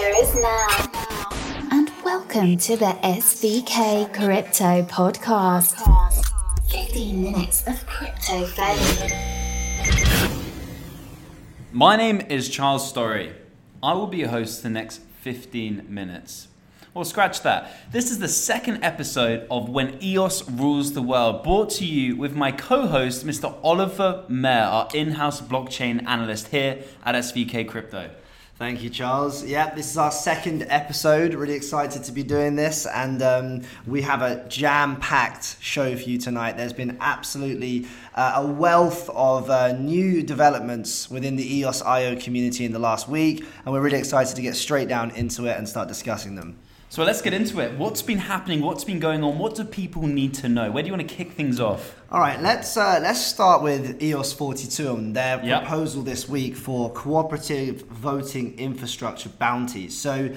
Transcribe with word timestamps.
future 0.00 0.14
is 0.16 0.34
now. 0.36 0.90
And 1.70 1.90
welcome 2.04 2.56
to 2.58 2.76
the 2.76 2.96
SVK 3.02 4.12
Crypto 4.14 4.82
Podcast. 4.84 5.76
15 6.70 7.22
minutes 7.22 7.66
of 7.66 7.86
crypto 7.86 8.46
fame. 8.46 9.10
My 11.72 11.96
name 11.96 12.20
is 12.28 12.48
Charles 12.48 12.90
Storry. 12.90 13.34
I 13.82 13.92
will 13.92 14.06
be 14.06 14.18
your 14.18 14.28
host 14.28 14.58
for 14.58 14.68
the 14.68 14.70
next 14.70 15.00
15 15.20 15.86
minutes. 15.88 16.48
Well, 16.94 17.04
scratch 17.04 17.42
that. 17.42 17.70
This 17.92 18.10
is 18.10 18.18
the 18.18 18.28
second 18.28 18.82
episode 18.82 19.46
of 19.50 19.68
When 19.68 20.02
EOS 20.02 20.48
Rules 20.50 20.94
the 20.94 21.02
World, 21.02 21.44
brought 21.44 21.70
to 21.70 21.84
you 21.84 22.16
with 22.16 22.34
my 22.34 22.52
co 22.52 22.86
host, 22.86 23.26
Mr. 23.26 23.54
Oliver 23.62 24.24
Mehr, 24.28 24.64
our 24.64 24.88
in 24.94 25.12
house 25.12 25.40
blockchain 25.40 26.06
analyst 26.06 26.48
here 26.48 26.82
at 27.04 27.14
SVK 27.14 27.68
Crypto. 27.68 28.10
Thank 28.60 28.82
you, 28.82 28.90
Charles. 28.90 29.42
Yeah, 29.42 29.74
this 29.74 29.90
is 29.90 29.96
our 29.96 30.12
second 30.12 30.66
episode. 30.68 31.32
Really 31.32 31.54
excited 31.54 32.04
to 32.04 32.12
be 32.12 32.22
doing 32.22 32.56
this, 32.56 32.84
and 32.84 33.22
um, 33.22 33.62
we 33.86 34.02
have 34.02 34.20
a 34.20 34.46
jam-packed 34.48 35.56
show 35.62 35.96
for 35.96 36.02
you 36.02 36.18
tonight. 36.18 36.58
There's 36.58 36.74
been 36.74 36.98
absolutely 37.00 37.86
uh, 38.14 38.32
a 38.36 38.46
wealth 38.46 39.08
of 39.14 39.48
uh, 39.48 39.72
new 39.78 40.22
developments 40.22 41.10
within 41.10 41.36
the 41.36 41.56
EOS 41.56 41.80
IO 41.80 42.20
community 42.20 42.66
in 42.66 42.72
the 42.72 42.78
last 42.78 43.08
week, 43.08 43.46
and 43.64 43.72
we're 43.72 43.80
really 43.80 43.96
excited 43.96 44.36
to 44.36 44.42
get 44.42 44.54
straight 44.56 44.88
down 44.88 45.10
into 45.12 45.46
it 45.46 45.56
and 45.56 45.66
start 45.66 45.88
discussing 45.88 46.34
them. 46.34 46.58
So 46.90 47.04
let's 47.04 47.22
get 47.22 47.32
into 47.32 47.60
it. 47.60 47.78
What's 47.78 48.02
been 48.02 48.18
happening? 48.18 48.62
What's 48.62 48.82
been 48.82 48.98
going 48.98 49.22
on? 49.22 49.38
What 49.38 49.54
do 49.54 49.62
people 49.62 50.08
need 50.08 50.34
to 50.34 50.48
know? 50.48 50.72
Where 50.72 50.82
do 50.82 50.88
you 50.88 50.92
want 50.92 51.08
to 51.08 51.14
kick 51.14 51.30
things 51.30 51.60
off? 51.60 51.94
All 52.10 52.18
right, 52.18 52.42
let's 52.42 52.76
uh, 52.76 52.98
let's 53.00 53.24
start 53.24 53.62
with 53.62 54.02
EOS 54.02 54.32
42 54.32 54.96
and 54.96 55.14
their 55.14 55.40
yep. 55.44 55.62
proposal 55.62 56.02
this 56.02 56.28
week 56.28 56.56
for 56.56 56.92
cooperative 56.92 57.82
voting 57.82 58.58
infrastructure 58.58 59.28
bounties. 59.28 59.96
So 59.96 60.30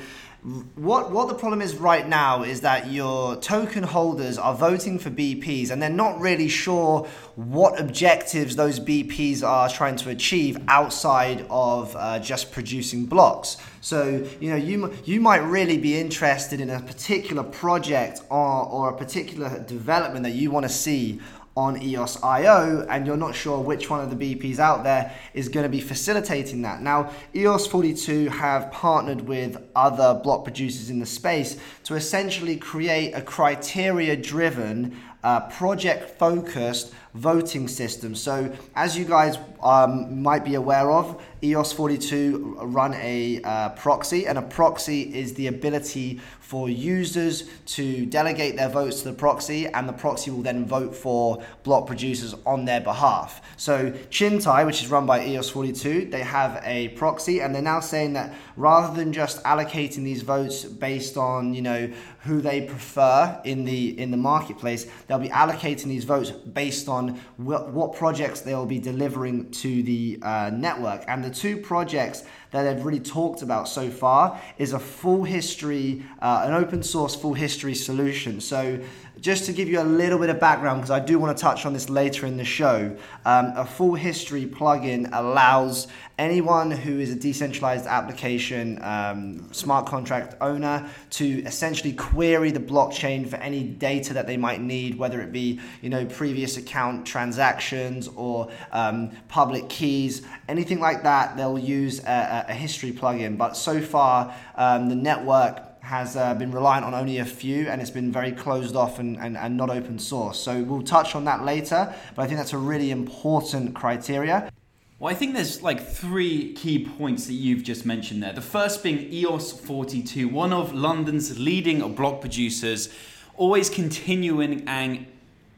what 0.75 1.09
what 1.09 1.30
the 1.30 1.33
problem 1.36 1.61
is 1.61 1.75
right 1.75 2.05
now 2.05 2.44
is 2.44 2.61
that 2.61 2.91
your 2.91 3.38
token 3.38 3.81
holders 3.81 4.38
are 4.38 4.53
voting 4.53 5.00
for 5.00 5.09
BPs 5.09 5.72
and 5.72 5.81
they're 5.81 5.89
not 5.89 6.19
really 6.19 6.50
sure 6.50 7.08
what 7.35 7.80
objectives 7.80 8.58
those 8.58 8.77
BPs 8.77 9.41
are 9.41 9.69
trying 9.69 9.95
to 9.95 10.09
achieve 10.09 10.58
outside 10.67 11.45
of 11.50 11.95
uh, 11.95 12.19
just 12.19 12.52
producing 12.52 13.05
blocks. 13.05 13.55
So 13.80 14.27
you 14.41 14.50
know 14.50 14.58
you 14.58 14.94
you 15.05 15.22
might 15.22 15.38
really 15.38 15.77
be 15.77 15.97
interested 15.97 16.59
in 16.59 16.69
a 16.69 16.81
particular 16.81 17.44
project 17.44 18.19
or, 18.30 18.66
or 18.66 18.89
a 18.89 18.97
particular 18.97 19.63
development 19.63 20.23
that 20.23 20.33
you 20.33 20.52
want 20.52 20.66
to 20.66 20.73
see 20.73 21.22
on 21.56 21.82
EOS 21.82 22.22
IO, 22.23 22.86
and 22.90 23.06
you're 23.06 23.18
not 23.18 23.36
sure 23.36 23.59
which 23.59 23.90
one 23.90 24.00
of 24.00 24.09
the 24.09 24.36
BPs 24.36 24.58
out 24.58 24.84
there 24.84 25.14
is 25.34 25.50
going 25.50 25.64
to 25.64 25.70
be 25.70 25.80
facilitating 25.80 26.64
that. 26.64 26.82
Now, 26.82 27.12
EOS 27.36 27.68
42 27.68 28.30
have 28.30 28.72
partnered 28.72 29.22
with 29.22 29.62
other 29.76 30.20
block 30.24 30.44
producers 30.44 30.90
in 30.90 31.00
the 31.00 31.06
space 31.06 31.58
to 31.84 31.96
essentially 31.96 32.58
create 32.58 33.14
a 33.14 33.22
criteria 33.22 34.16
driven, 34.16 35.00
uh, 35.23 35.41
project 35.49 36.17
focused 36.19 36.93
voting 37.13 37.67
system. 37.67 38.16
So, 38.16 38.55
as 38.75 38.97
you 38.97 39.05
guys 39.05 39.38
um, 39.61 40.21
might 40.21 40.43
be 40.43 40.55
aware 40.55 40.91
of, 40.91 41.21
EOS 41.43 41.73
42 41.73 42.57
run 42.61 42.93
a 42.95 43.41
uh, 43.44 43.69
proxy, 43.69 44.25
and 44.27 44.38
a 44.38 44.41
proxy 44.41 45.13
is 45.13 45.33
the 45.35 45.47
ability 45.47 46.19
for 46.39 46.69
users 46.69 47.49
to 47.66 48.05
delegate 48.05 48.55
their 48.55 48.69
votes 48.69 49.01
to 49.01 49.09
the 49.09 49.13
proxy, 49.13 49.67
and 49.67 49.88
the 49.88 49.94
proxy 49.94 50.31
will 50.31 50.41
then 50.41 50.66
vote 50.66 50.95
for 50.95 51.44
block 51.63 51.88
producers 51.88 52.35
on 52.45 52.66
their 52.66 52.81
behalf. 52.81 53.41
So 53.57 53.91
Chintai, 54.09 54.66
which 54.66 54.83
is 54.83 54.89
run 54.89 55.05
by 55.05 55.19
EOS42, 55.19 56.11
they 56.11 56.21
have 56.21 56.61
a 56.63 56.89
proxy, 56.89 57.41
and 57.41 57.53
they're 57.53 57.61
now 57.61 57.79
saying 57.79 58.13
that 58.13 58.33
rather 58.55 58.95
than 58.95 59.13
just 59.13 59.44
allocating 59.44 60.03
these 60.03 60.21
votes 60.21 60.63
based 60.63 61.17
on 61.17 61.53
you 61.53 61.61
know 61.61 61.91
who 62.21 62.39
they 62.39 62.61
prefer 62.61 63.41
in 63.44 63.66
the 63.66 63.99
in 63.99 64.11
the 64.11 64.17
marketplace, 64.17 64.88
they'll 65.13 65.19
be 65.19 65.29
allocating 65.29 65.85
these 65.85 66.06
votes 66.06 66.31
based 66.31 66.90
on 66.90 67.19
what, 67.38 67.72
what 67.72 67.94
projects 67.94 68.41
they'll 68.41 68.66
be 68.66 68.79
delivering 68.79 69.51
to 69.51 69.84
the 69.84 70.18
uh, 70.24 70.50
network. 70.51 71.03
And 71.07 71.24
the 71.24 71.29
two 71.29 71.57
projects 71.57 72.24
that 72.50 72.63
they've 72.63 72.84
really 72.84 73.00
talked 73.00 73.44
about 73.44 73.68
so 73.68 73.91
far 73.91 74.41
is 74.57 74.74
a 74.74 74.79
full 74.79 75.24
history, 75.24 76.03
uh, 76.19 76.46
an 76.47 76.53
open 76.53 76.81
source 76.81 77.16
full 77.16 77.35
history 77.35 77.75
solution. 77.75 78.41
So 78.41 78.79
just 79.23 79.45
to 79.45 79.53
give 79.53 79.69
you 79.69 79.79
a 79.79 79.84
little 79.84 80.19
bit 80.19 80.29
of 80.29 80.38
background, 80.38 80.81
because 80.81 80.91
I 80.91 81.00
do 81.00 81.17
want 81.17 81.35
to 81.35 81.41
touch 81.41 81.66
on 81.66 81.72
this 81.72 81.89
later 81.89 82.25
in 82.25 82.35
the 82.35 82.44
show, 82.44 82.94
um, 83.23 83.53
a 83.56 83.66
full 83.66 83.95
history 83.95 84.45
plugin 84.45 85.09
allows 85.13 85.88
anyone 86.19 86.69
who 86.69 87.00
is 87.00 87.09
a 87.09 87.16
decentralized 87.16 87.88
application 87.88 88.83
um, 88.83 89.47
smart 89.53 89.85
contract 89.85 90.35
owner 90.41 90.89
to 91.12 91.41
essentially 91.44 91.94
query 91.94 92.51
the 92.51 92.59
blockchain 92.59 93.25
for 93.25 93.38
any 93.38 93.63
data 93.63 94.13
that 94.13 94.28
they 94.28 94.35
might 94.35 94.59
need, 94.59 94.97
whether 94.97 95.22
it 95.22 95.31
be 95.31 95.57
you 95.81 95.89
know 95.89 96.06
previous 96.06 96.57
account 96.57 97.07
transactions 97.07 98.09
or 98.17 98.51
um, 98.73 99.09
public 99.29 99.69
keys, 99.69 100.22
anything 100.50 100.81
like 100.81 101.01
that. 101.03 101.38
They'll 101.38 101.57
use 101.57 102.01
a, 102.03 102.45
a 102.50 102.53
history 102.53 102.91
plugin. 102.91 103.38
But 103.38 103.56
so 103.56 103.79
far, 103.79 104.35
um, 104.56 104.89
the 104.89 104.95
network 104.95 105.72
has 105.83 106.16
uh, 106.16 106.33
been 106.33 106.49
reliant 106.49 106.85
on 106.85 106.94
only 106.94 107.17
a 107.17 107.25
few 107.25 107.67
and 107.67 107.81
it's 107.81 107.91
been 107.91 108.09
very 108.09 108.31
closed 108.31 108.73
off 108.73 108.99
and, 108.99 109.17
and, 109.17 109.35
and 109.35 109.57
not 109.57 109.69
open 109.69 109.99
source. 109.99 110.39
So 110.39 110.63
we'll 110.63 110.81
touch 110.81 111.13
on 111.13 111.25
that 111.25 111.44
later, 111.44 111.94
but 112.16 112.21
I 112.21 112.25
think 112.25 112.38
that's 112.38 112.53
a 112.53 112.57
really 112.57 112.89
important 112.89 113.75
criteria. 113.75 114.49
Well, 114.97 115.11
I 115.11 115.16
think 115.16 115.33
there's 115.33 115.61
like 115.61 115.85
three 115.85 116.53
key 116.53 116.88
points 116.97 117.27
that 117.27 117.33
you've 117.33 117.63
just 117.63 117.85
mentioned 117.85 118.23
there. 118.23 118.31
The 118.31 118.39
first 118.39 118.81
being 118.81 119.11
EOS 119.11 119.51
42, 119.51 120.29
one 120.29 120.53
of 120.53 120.73
London's 120.73 121.38
leading 121.38 121.94
block 121.95 122.21
producers, 122.21 122.88
always 123.35 123.69
continuing 123.69 124.63
and 124.65 125.05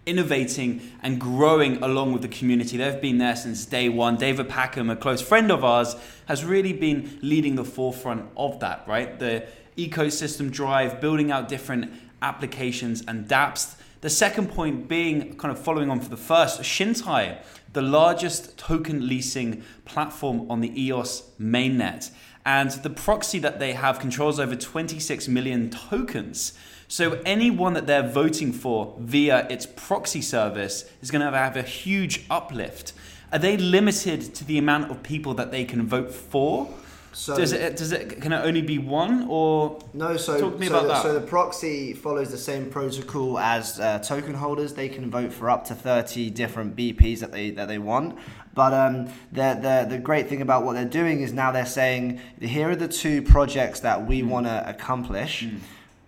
innovating 0.08 0.82
and 1.04 1.22
growing 1.22 1.84
along 1.84 2.14
with 2.14 2.24
the 2.24 2.28
community. 2.28 2.78
They've 2.78 3.00
been 3.00 3.20
there 3.20 3.36
since 3.36 3.64
day 3.66 3.90
one. 3.90 4.18
David 4.18 4.50
Packham, 4.50 4.90
a 4.90 4.96
close 4.96 5.22
friend 5.22 5.52
of 5.52 5.64
ours, 5.64 5.96
has 6.28 6.44
really 6.44 6.74
been 6.74 7.20
leading 7.22 7.54
the 7.56 7.64
forefront 7.64 8.26
of 8.36 8.60
that, 8.62 8.88
right? 8.88 9.20
The 9.20 9.46
ecosystem 9.78 10.52
drive, 10.52 11.02
building 11.02 11.32
out 11.32 11.48
different 11.48 11.92
applications 12.22 13.04
and 13.08 13.28
dApps. 13.28 13.76
The 14.02 14.10
second 14.10 14.50
point 14.52 14.88
being 14.88 15.36
kind 15.38 15.52
of 15.52 15.60
following 15.60 15.90
on 15.90 16.00
for 16.00 16.10
the 16.10 16.18
first, 16.18 16.62
Chintai, 16.62 17.40
the 17.74 17.82
largest 17.82 18.58
token 18.58 19.08
leasing 19.08 19.64
platform 19.84 20.50
on 20.50 20.62
the 20.62 20.82
EOS 20.82 21.24
mainnet. 21.40 22.12
And 22.46 22.72
the 22.72 22.90
proxy 22.90 23.40
that 23.40 23.60
they 23.60 23.74
have 23.74 24.00
controls 24.00 24.40
over 24.40 24.56
26 24.56 25.28
million 25.28 25.72
tokens. 25.72 26.54
So 26.88 27.20
anyone 27.26 27.74
that 27.74 27.88
they're 27.88 28.08
voting 28.08 28.54
for 28.54 28.96
via 29.00 29.48
its 29.50 29.66
proxy 29.66 30.22
service 30.22 30.86
is 31.02 31.10
going 31.10 31.26
to 31.26 31.36
have 31.36 31.58
a 31.58 31.64
huge 31.64 32.26
uplift. 32.30 32.94
Are 33.32 33.40
they 33.40 33.58
limited 33.58 34.36
to 34.36 34.46
the 34.46 34.60
amount 34.60 34.92
of 34.92 35.02
people 35.02 35.34
that 35.34 35.52
they 35.52 35.66
can 35.66 35.88
vote 35.88 36.12
for? 36.12 36.70
So 37.16 37.38
does 37.38 37.54
it 37.54 37.78
does 37.78 37.94
it 37.94 38.22
can 38.22 38.34
it 38.34 38.44
only 38.44 38.62
be 38.62 38.78
one 38.78 39.28
or 39.30 39.80
no? 39.94 40.18
So 40.18 40.38
talk 40.38 40.54
to 40.56 40.60
me 40.60 40.68
so 40.68 40.74
about 40.74 40.82
the, 40.82 40.88
that. 40.90 41.02
So 41.02 41.14
the 41.14 41.26
proxy 41.26 41.94
follows 41.94 42.30
the 42.30 42.38
same 42.38 42.70
protocol 42.70 43.40
as 43.40 43.80
uh, 43.80 44.00
token 44.00 44.34
holders. 44.34 44.74
They 44.74 44.90
can 44.90 45.10
vote 45.10 45.32
for 45.32 45.50
up 45.50 45.64
to 45.68 45.76
thirty 45.76 46.30
different 46.30 46.76
BPs 46.76 47.20
that 47.20 47.32
they 47.32 47.52
that 47.52 47.70
they 47.70 47.78
want. 47.78 48.20
But 48.54 48.74
um, 48.74 49.06
the, 49.32 49.58
the 49.62 49.88
the 49.92 49.98
great 49.98 50.28
thing 50.28 50.42
about 50.42 50.66
what 50.66 50.74
they're 50.74 50.84
doing 50.84 51.22
is 51.22 51.32
now 51.32 51.54
they're 51.54 51.66
saying 51.66 52.20
here 52.42 52.70
are 52.70 52.76
the 52.76 52.90
two 52.90 53.22
projects 53.22 53.80
that 53.80 54.06
we 54.06 54.22
mm. 54.22 54.28
want 54.28 54.48
to 54.48 54.70
accomplish, 54.70 55.46
mm. 55.46 55.60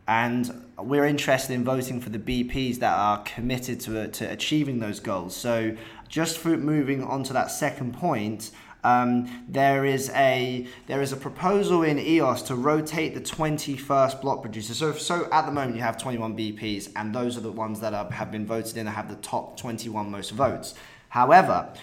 and 0.09 0.66
we're 0.78 1.06
interested 1.06 1.53
in 1.53 1.63
voting 1.63 2.01
for 2.01 2.09
the 2.09 2.19
BPs 2.19 2.79
that 2.79 2.94
are 2.94 3.23
committed 3.23 3.79
to 3.81 4.09
to 4.09 4.29
achieving 4.29 4.79
those 4.79 5.00
goals. 5.00 5.38
So 5.38 5.78
just 6.09 6.38
for 6.38 6.57
moving 6.57 7.01
on 7.01 7.23
to 7.23 7.34
that 7.34 7.50
second 7.50 7.94
point 7.94 8.51
um, 8.84 9.46
there 9.48 9.86
is 9.86 10.10
a 10.12 10.68
there 10.88 11.02
is 11.02 11.12
a 11.12 11.18
proposal 11.18 11.84
in 11.84 12.00
EOS 12.00 12.41
to 12.44 12.56
rotate 12.56 13.14
the 13.14 13.22
21st 13.22 14.22
block 14.22 14.41
producer. 14.41 14.74
So 14.74 14.94
so 14.94 15.28
at 15.32 15.46
the 15.46 15.52
moment 15.52 15.76
you 15.76 15.82
have 15.82 15.97
21 15.97 16.38
BPs, 16.38 16.91
and 16.96 17.14
those 17.14 17.38
are 17.38 17.41
the 17.41 17.52
ones 17.52 17.79
that 17.82 17.94
are, 17.94 18.09
have 18.12 18.32
been 18.32 18.46
voted 18.46 18.78
in 18.78 18.88
and 18.88 18.96
have 18.96 19.09
the 19.09 19.16
top 19.16 19.58
21 19.58 20.09
most 20.12 20.32
votes. 20.32 20.74
However, 21.09 21.74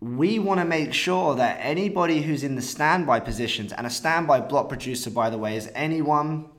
we 0.00 0.38
want 0.38 0.60
to 0.60 0.66
make 0.66 0.92
sure 0.92 1.34
that 1.36 1.58
anybody 1.60 2.20
who's 2.20 2.44
in 2.44 2.54
the 2.54 2.62
standby 2.62 3.20
positions, 3.20 3.72
and 3.72 3.86
a 3.86 3.90
standby 3.90 4.40
block 4.40 4.68
producer, 4.68 5.10
by 5.10 5.30
the 5.30 5.38
way, 5.38 5.56
is 5.56 5.70
anyone 5.74 6.50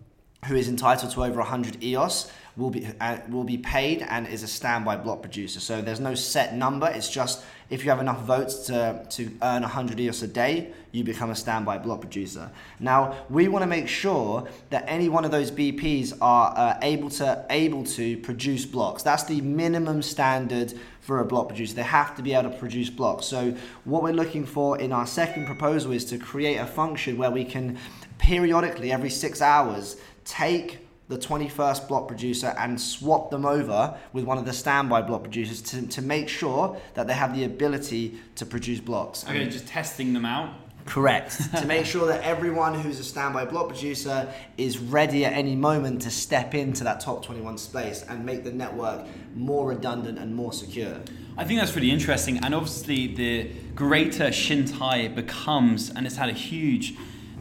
who 0.45 0.56
is 0.56 0.68
entitled 0.68 1.12
to 1.12 1.23
over 1.23 1.38
100 1.38 1.83
EOS 1.83 2.31
will 2.57 2.71
be 2.71 2.88
uh, 3.00 3.18
will 3.30 3.44
be 3.44 3.57
paid 3.57 4.01
and 4.09 4.27
is 4.27 4.44
a 4.44 4.48
standby 4.48 4.98
block 4.98 5.21
producer. 5.21 5.59
So 5.59 5.81
there's 5.81 6.00
no 6.00 6.15
set 6.15 6.56
number. 6.56 6.88
It's 6.88 7.09
just 7.09 7.44
if 7.69 7.83
you 7.83 7.89
have 7.89 8.00
enough 8.00 8.21
votes 8.21 8.65
to, 8.68 9.06
to 9.09 9.30
earn 9.42 9.62
100 9.62 10.00
EOS 10.00 10.21
a 10.21 10.27
day, 10.27 10.71
you 10.92 11.04
become 11.04 11.30
a 11.30 11.36
standby 11.36 11.77
block 11.80 12.00
producer. 12.00 12.50
Now, 12.80 13.18
we 13.30 13.50
want 13.50 13.63
to 13.63 13.68
make 13.68 13.89
sure 13.89 14.48
that 14.69 14.86
any 14.88 15.09
one 15.09 15.25
of 15.25 15.31
those 15.31 15.51
BPs 15.51 16.18
are 16.21 16.54
uh, 16.56 16.80
able 16.81 17.09
to 17.12 17.45
able 17.50 17.83
to 17.83 18.18
produce 18.18 18.65
blocks. 18.65 19.04
That's 19.04 19.25
the 19.25 19.42
minimum 19.42 20.01
standard 20.01 20.74
for 21.01 21.19
a 21.19 21.25
block 21.25 21.50
producer. 21.50 21.75
They 21.75 21.83
have 21.83 22.15
to 22.15 22.24
be 22.24 22.33
able 22.33 22.50
to 22.50 22.57
produce 22.57 22.89
blocks. 22.89 23.25
So 23.25 23.56
what 23.83 24.01
we're 24.01 24.13
looking 24.13 24.45
for 24.45 24.80
in 24.80 24.92
our 24.92 25.06
second 25.06 25.45
proposal 25.45 25.92
is 25.92 26.06
to 26.06 26.18
create 26.18 26.57
a 26.57 26.65
function 26.65 27.18
where 27.18 27.31
we 27.31 27.45
can 27.45 27.77
periodically, 28.18 28.92
every 28.92 29.09
six 29.09 29.42
hours, 29.42 29.98
take 30.25 30.86
the 31.07 31.18
21st 31.18 31.88
block 31.88 32.07
producer 32.07 32.54
and 32.57 32.80
swap 32.80 33.31
them 33.31 33.45
over 33.45 33.98
with 34.12 34.25
one 34.25 34.38
of 34.38 34.45
the 34.45 34.54
standby 34.54 35.01
block 35.01 35.24
producers 35.24 35.62
to, 35.62 35.88
to 35.88 36.01
make 36.01 36.27
sure 36.27 36.77
that 36.95 37.07
they 37.07 37.13
have 37.13 37.36
the 37.36 37.45
ability 37.45 38.18
to 38.36 38.45
produce 38.45 38.80
blocks. 38.80 39.24
Okay, 39.25 39.48
just 39.48 39.68
testing 39.68 40.13
them 40.13 40.25
out. 40.25 40.54
Correct. 40.86 41.42
to 41.57 41.65
make 41.65 41.86
sure 41.86 42.07
that 42.07 42.24
everyone 42.24 42.74
who's 42.74 43.00
a 43.00 43.04
standby 43.04 43.45
block 43.45 43.68
producer 43.68 44.33
is 44.57 44.77
ready 44.80 45.25
at 45.25 45.33
any 45.33 45.56
moment 45.56 46.01
to 46.04 46.09
step 46.09 46.56
into 46.56 46.83
that 46.86 47.01
top 47.01 47.25
21 47.25 47.57
space 47.57 48.04
and 48.07 48.25
make 48.25 48.44
the 48.44 48.51
network 48.51 49.06
more 49.36 49.68
redundant 49.68 50.18
and 50.18 50.33
more 50.33 50.54
secure. 50.54 50.98
I 51.38 51.44
think 51.44 51.59
that's 51.59 51.75
really 51.75 51.92
interesting. 51.92 52.38
And 52.38 52.56
obviously, 52.56 53.13
the 53.13 53.51
greater 53.75 54.27
Chintai 54.27 55.13
becomes, 55.13 55.89
and 55.89 56.07
it's 56.07 56.15
had 56.15 56.30
a 56.30 56.33
huge 56.33 56.95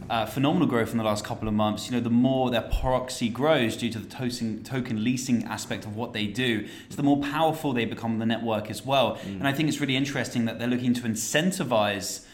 uh, 0.09 0.25
phenomenal 0.25 0.67
growth 0.67 0.91
in 0.91 0.97
the 0.97 1.03
last 1.03 1.25
couple 1.25 1.47
of 1.47 1.53
months. 1.53 1.89
You 1.89 1.97
know, 1.97 2.01
the 2.01 2.09
more 2.09 2.49
their 2.49 2.61
proxy 2.61 3.29
grows 3.29 3.75
due 3.75 3.91
to 3.91 3.99
the 3.99 4.07
token, 4.07 4.63
token 4.63 5.03
leasing 5.03 5.43
aspect 5.45 5.85
of 5.85 5.95
what 5.95 6.13
they 6.13 6.27
do, 6.27 6.67
so 6.89 6.95
the 6.95 7.03
more 7.03 7.21
powerful 7.21 7.73
they 7.73 7.85
become 7.85 8.19
the 8.19 8.25
network 8.25 8.69
as 8.69 8.85
well. 8.85 9.15
Mm. 9.15 9.39
And 9.39 9.47
I 9.47 9.53
think 9.53 9.69
it's 9.69 9.79
really 9.79 9.95
interesting 9.95 10.45
that 10.45 10.59
they're 10.59 10.67
looking 10.67 10.93
to 10.95 11.01
incentivize 11.01 12.25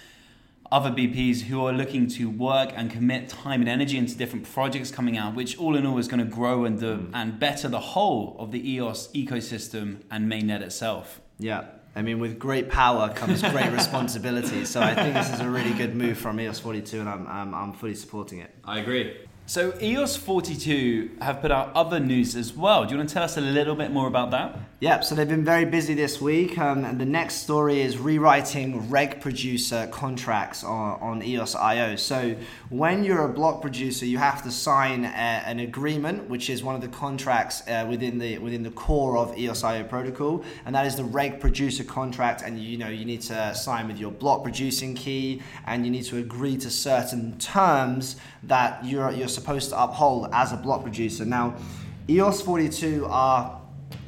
other 0.71 0.89
BPs 0.89 1.41
who 1.41 1.63
are 1.63 1.71
looking 1.71 2.07
to 2.07 2.29
work 2.29 2.71
and 2.75 2.89
commit 2.89 3.29
time 3.29 3.61
and 3.61 3.69
energy 3.69 3.97
into 3.97 4.15
different 4.15 4.51
projects 4.51 4.89
coming 4.89 5.17
out, 5.17 5.35
which 5.35 5.57
all 5.59 5.75
in 5.75 5.85
all 5.85 5.99
is 5.99 6.07
going 6.07 6.19
to 6.19 6.25
grow 6.25 6.65
and, 6.65 6.79
the, 6.79 6.97
mm. 6.97 7.09
and 7.13 7.39
better 7.39 7.67
the 7.67 7.79
whole 7.79 8.35
of 8.39 8.51
the 8.51 8.71
EOS 8.71 9.09
ecosystem 9.09 10.01
and 10.09 10.31
mainnet 10.31 10.61
itself. 10.61 11.21
Yeah, 11.37 11.65
I 11.95 12.01
mean, 12.01 12.19
with 12.19 12.39
great 12.39 12.69
power 12.69 13.09
comes 13.09 13.41
great 13.41 13.71
responsibility. 13.71 14.65
So 14.65 14.81
I 14.81 14.95
think 14.95 15.13
this 15.13 15.31
is 15.31 15.39
a 15.39 15.49
really 15.49 15.73
good 15.73 15.95
move 15.95 16.17
from 16.17 16.39
EOS 16.39 16.59
42, 16.59 16.99
and 16.99 17.09
I'm, 17.09 17.27
I'm, 17.27 17.53
I'm 17.53 17.73
fully 17.73 17.95
supporting 17.95 18.39
it. 18.39 18.49
I 18.65 18.79
agree. 18.79 19.15
So 19.45 19.73
EOS 19.81 20.15
42 20.15 21.17
have 21.21 21.41
put 21.41 21.51
out 21.51 21.71
other 21.75 21.99
news 21.99 22.35
as 22.35 22.53
well. 22.53 22.85
Do 22.85 22.91
you 22.91 22.97
want 22.97 23.09
to 23.09 23.13
tell 23.13 23.23
us 23.23 23.37
a 23.37 23.41
little 23.41 23.75
bit 23.75 23.91
more 23.91 24.07
about 24.07 24.31
that? 24.31 24.57
Yep, 24.83 25.05
so 25.05 25.15
they've 25.15 25.29
been 25.29 25.45
very 25.45 25.63
busy 25.63 25.93
this 25.93 26.19
week, 26.19 26.57
um, 26.57 26.83
and 26.83 26.99
the 26.99 27.05
next 27.05 27.35
story 27.35 27.79
is 27.79 27.97
rewriting 27.97 28.89
reg 28.89 29.21
producer 29.21 29.87
contracts 29.93 30.61
on, 30.61 30.99
on 30.99 31.23
EOS 31.23 31.55
IO. 31.55 31.95
So 31.95 32.35
when 32.67 33.05
you're 33.05 33.23
a 33.23 33.29
block 33.29 33.61
producer, 33.61 34.05
you 34.05 34.17
have 34.17 34.43
to 34.43 34.51
sign 34.51 35.05
a, 35.05 35.07
an 35.07 35.59
agreement, 35.59 36.29
which 36.29 36.49
is 36.49 36.65
one 36.65 36.75
of 36.75 36.81
the 36.81 36.89
contracts 36.89 37.65
uh, 37.69 37.85
within 37.89 38.17
the 38.17 38.39
within 38.39 38.61
the 38.61 38.71
core 38.71 39.17
of 39.17 39.37
EOS 39.37 39.63
IO 39.63 39.85
protocol, 39.85 40.43
and 40.65 40.75
that 40.75 40.85
is 40.85 40.97
the 40.97 41.05
reg 41.05 41.39
producer 41.39 41.85
contract. 41.85 42.41
And 42.41 42.59
you 42.59 42.77
know 42.77 42.89
you 42.89 43.05
need 43.05 43.21
to 43.21 43.55
sign 43.55 43.87
with 43.87 43.97
your 43.97 44.11
block 44.11 44.43
producing 44.43 44.95
key, 44.95 45.41
and 45.65 45.85
you 45.85 45.91
need 45.91 46.03
to 46.07 46.17
agree 46.17 46.57
to 46.57 46.69
certain 46.69 47.37
terms 47.37 48.17
that 48.43 48.83
you're 48.83 49.11
you're 49.11 49.29
supposed 49.29 49.69
to 49.69 49.81
uphold 49.81 50.27
as 50.33 50.51
a 50.51 50.57
block 50.57 50.83
producer. 50.83 51.23
Now, 51.23 51.55
EOS 52.09 52.41
42 52.41 53.05
are 53.09 53.61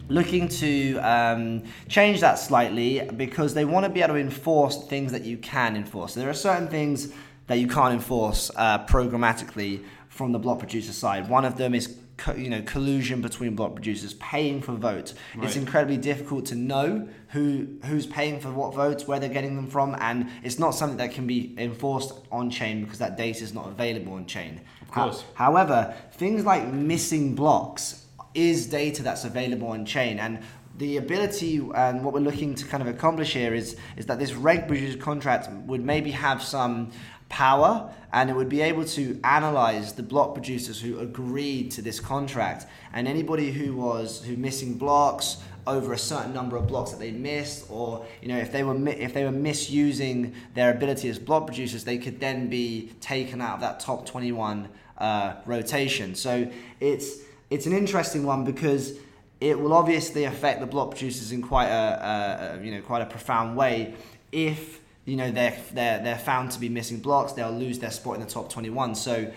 looking 0.08 0.48
to 0.48 0.98
um, 0.98 1.64
change 1.88 2.22
that 2.22 2.40
slightly 2.40 3.08
because 3.16 3.54
they 3.54 3.66
want 3.66 3.86
to 3.86 3.90
be 3.90 4.02
able 4.02 4.14
to 4.14 4.20
enforce 4.20 4.86
things 4.88 5.12
that 5.12 5.24
you 5.24 5.38
can 5.38 5.76
enforce. 5.76 6.14
So 6.14 6.20
there 6.20 6.30
are 6.30 6.34
certain 6.34 6.68
things 6.68 7.14
that 7.48 7.58
you 7.58 7.68
can't 7.68 7.94
enforce 7.94 8.52
uh, 8.56 8.86
programmatically 8.86 9.84
from 10.10 10.32
the 10.32 10.40
block 10.40 10.60
producer 10.60 10.94
side. 10.94 11.30
One 11.30 11.46
of 11.46 11.58
them 11.58 11.76
is 11.76 11.98
co- 12.18 12.34
you 12.34 12.50
know 12.50 12.62
collusion 12.62 13.22
between 13.22 13.56
block 13.56 13.76
producers 13.76 14.14
paying 14.16 14.62
for 14.62 14.74
votes. 14.74 15.14
Right. 15.36 15.46
It's 15.46 15.56
incredibly 15.56 15.98
difficult 15.98 16.46
to 16.48 16.56
know 16.56 17.08
who 17.30 17.68
who's 17.86 18.06
paying 18.06 18.40
for 18.40 18.52
what 18.52 18.74
votes, 18.74 19.08
where 19.08 19.20
they're 19.20 19.30
getting 19.30 19.56
them 19.56 19.68
from, 19.68 19.96
and 20.00 20.30
it's 20.44 20.60
not 20.60 20.72
something 20.72 20.98
that 20.98 21.12
can 21.12 21.28
be 21.28 21.54
enforced 21.58 22.14
on 22.32 22.50
chain 22.50 22.84
because 22.84 23.00
that 23.00 23.18
data 23.18 23.44
is 23.44 23.54
not 23.54 23.68
available 23.68 24.14
on 24.14 24.26
chain. 24.26 24.62
Of 24.82 24.92
course. 24.92 25.26
however, 25.34 25.94
things 26.14 26.46
like 26.46 26.68
missing 26.72 27.36
blocks 27.36 28.05
is 28.36 28.68
data 28.68 29.02
that's 29.02 29.24
available 29.24 29.70
on 29.70 29.86
chain. 29.86 30.20
And 30.20 30.40
the 30.78 30.98
ability 30.98 31.58
and 31.74 32.04
what 32.04 32.14
we're 32.14 32.20
looking 32.20 32.54
to 32.56 32.66
kind 32.66 32.84
of 32.84 32.88
accomplish 32.88 33.34
here 33.34 33.54
is 33.54 33.78
is 33.96 34.06
that 34.08 34.20
this 34.20 34.34
reg 34.34 34.68
producer 34.68 34.98
contract 34.98 35.50
would 35.66 35.84
maybe 35.84 36.12
have 36.12 36.44
some 36.44 36.92
power 37.30 37.92
and 38.14 38.30
it 38.30 38.36
would 38.36 38.50
be 38.50 38.62
able 38.62 38.86
to 38.86 39.20
analyze 39.24 39.94
the 39.94 40.04
block 40.04 40.34
producers 40.34 40.80
who 40.80 41.00
agreed 41.00 41.72
to 41.72 41.82
this 41.82 42.00
contract. 42.00 42.66
And 42.94 43.08
anybody 43.08 43.52
who 43.52 43.76
was 43.76 44.24
who 44.24 44.36
missing 44.36 44.78
blocks 44.78 45.38
over 45.68 45.94
a 45.94 45.98
certain 45.98 46.34
number 46.34 46.58
of 46.58 46.68
blocks 46.68 46.92
that 46.92 47.00
they 47.00 47.12
missed 47.12 47.66
or 47.72 48.06
you 48.22 48.28
know 48.28 48.38
if 48.38 48.52
they 48.52 48.64
were 48.64 48.88
if 48.90 49.14
they 49.14 49.24
were 49.24 49.32
misusing 49.32 50.36
their 50.54 50.72
ability 50.72 51.10
as 51.10 51.18
block 51.18 51.48
producers 51.48 51.84
they 51.84 51.98
could 51.98 52.20
then 52.20 52.48
be 52.48 52.92
taken 53.02 53.42
out 53.42 53.56
of 53.56 53.62
that 53.62 53.80
top 53.80 54.06
21 54.06 54.70
uh, 54.98 55.36
rotation. 55.46 56.16
So 56.16 56.50
it's 56.80 57.20
it's 57.50 57.66
an 57.66 57.74
interesting 57.74 58.24
one 58.26 58.44
because 58.44 58.98
it 59.42 59.60
will 59.60 59.74
obviously 59.74 60.24
affect 60.24 60.60
the 60.60 60.66
block 60.66 60.92
producers 60.92 61.32
in 61.32 61.42
quite 61.42 61.68
a, 61.68 62.58
a, 62.60 62.64
you 62.64 62.72
know 62.72 62.82
quite 62.82 63.02
a 63.02 63.06
profound 63.06 63.56
way. 63.56 63.94
If 64.32 64.82
you 65.06 65.16
know 65.16 65.32
they're 65.32 65.58
they're 65.74 66.02
they're 66.04 66.18
found 66.18 66.52
to 66.52 66.60
be 66.60 66.70
missing 66.70 67.00
blocks, 67.00 67.34
they'll 67.34 67.52
lose 67.52 67.80
their 67.80 67.92
spot 67.92 68.16
in 68.16 68.22
the 68.22 68.28
top 68.28 68.50
21. 68.50 68.96
So, 68.96 69.32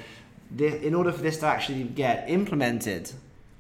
in 0.58 0.94
order 0.94 1.12
for 1.12 1.22
this 1.22 1.38
to 1.38 1.46
actually 1.46 1.84
get 1.84 2.28
implemented, 2.31 3.10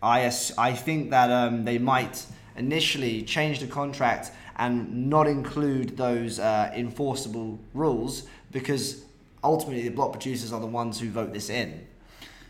I 0.02 0.32
I 0.56 0.72
think 0.74 1.10
that 1.10 1.30
um, 1.30 1.64
they 1.64 1.78
might 1.78 2.24
initially 2.56 3.22
change 3.22 3.60
the 3.60 3.66
contract 3.66 4.32
and 4.56 5.08
not 5.08 5.28
include 5.28 5.96
those 5.96 6.40
uh, 6.40 6.72
enforceable 6.74 7.58
rules 7.74 8.24
because 8.50 9.04
ultimately 9.44 9.82
the 9.82 9.94
block 9.94 10.12
producers 10.12 10.52
are 10.52 10.60
the 10.60 10.66
ones 10.66 10.98
who 10.98 11.10
vote 11.10 11.32
this 11.32 11.48
in. 11.48 11.86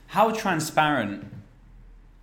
How 0.07 0.31
transparent 0.31 1.31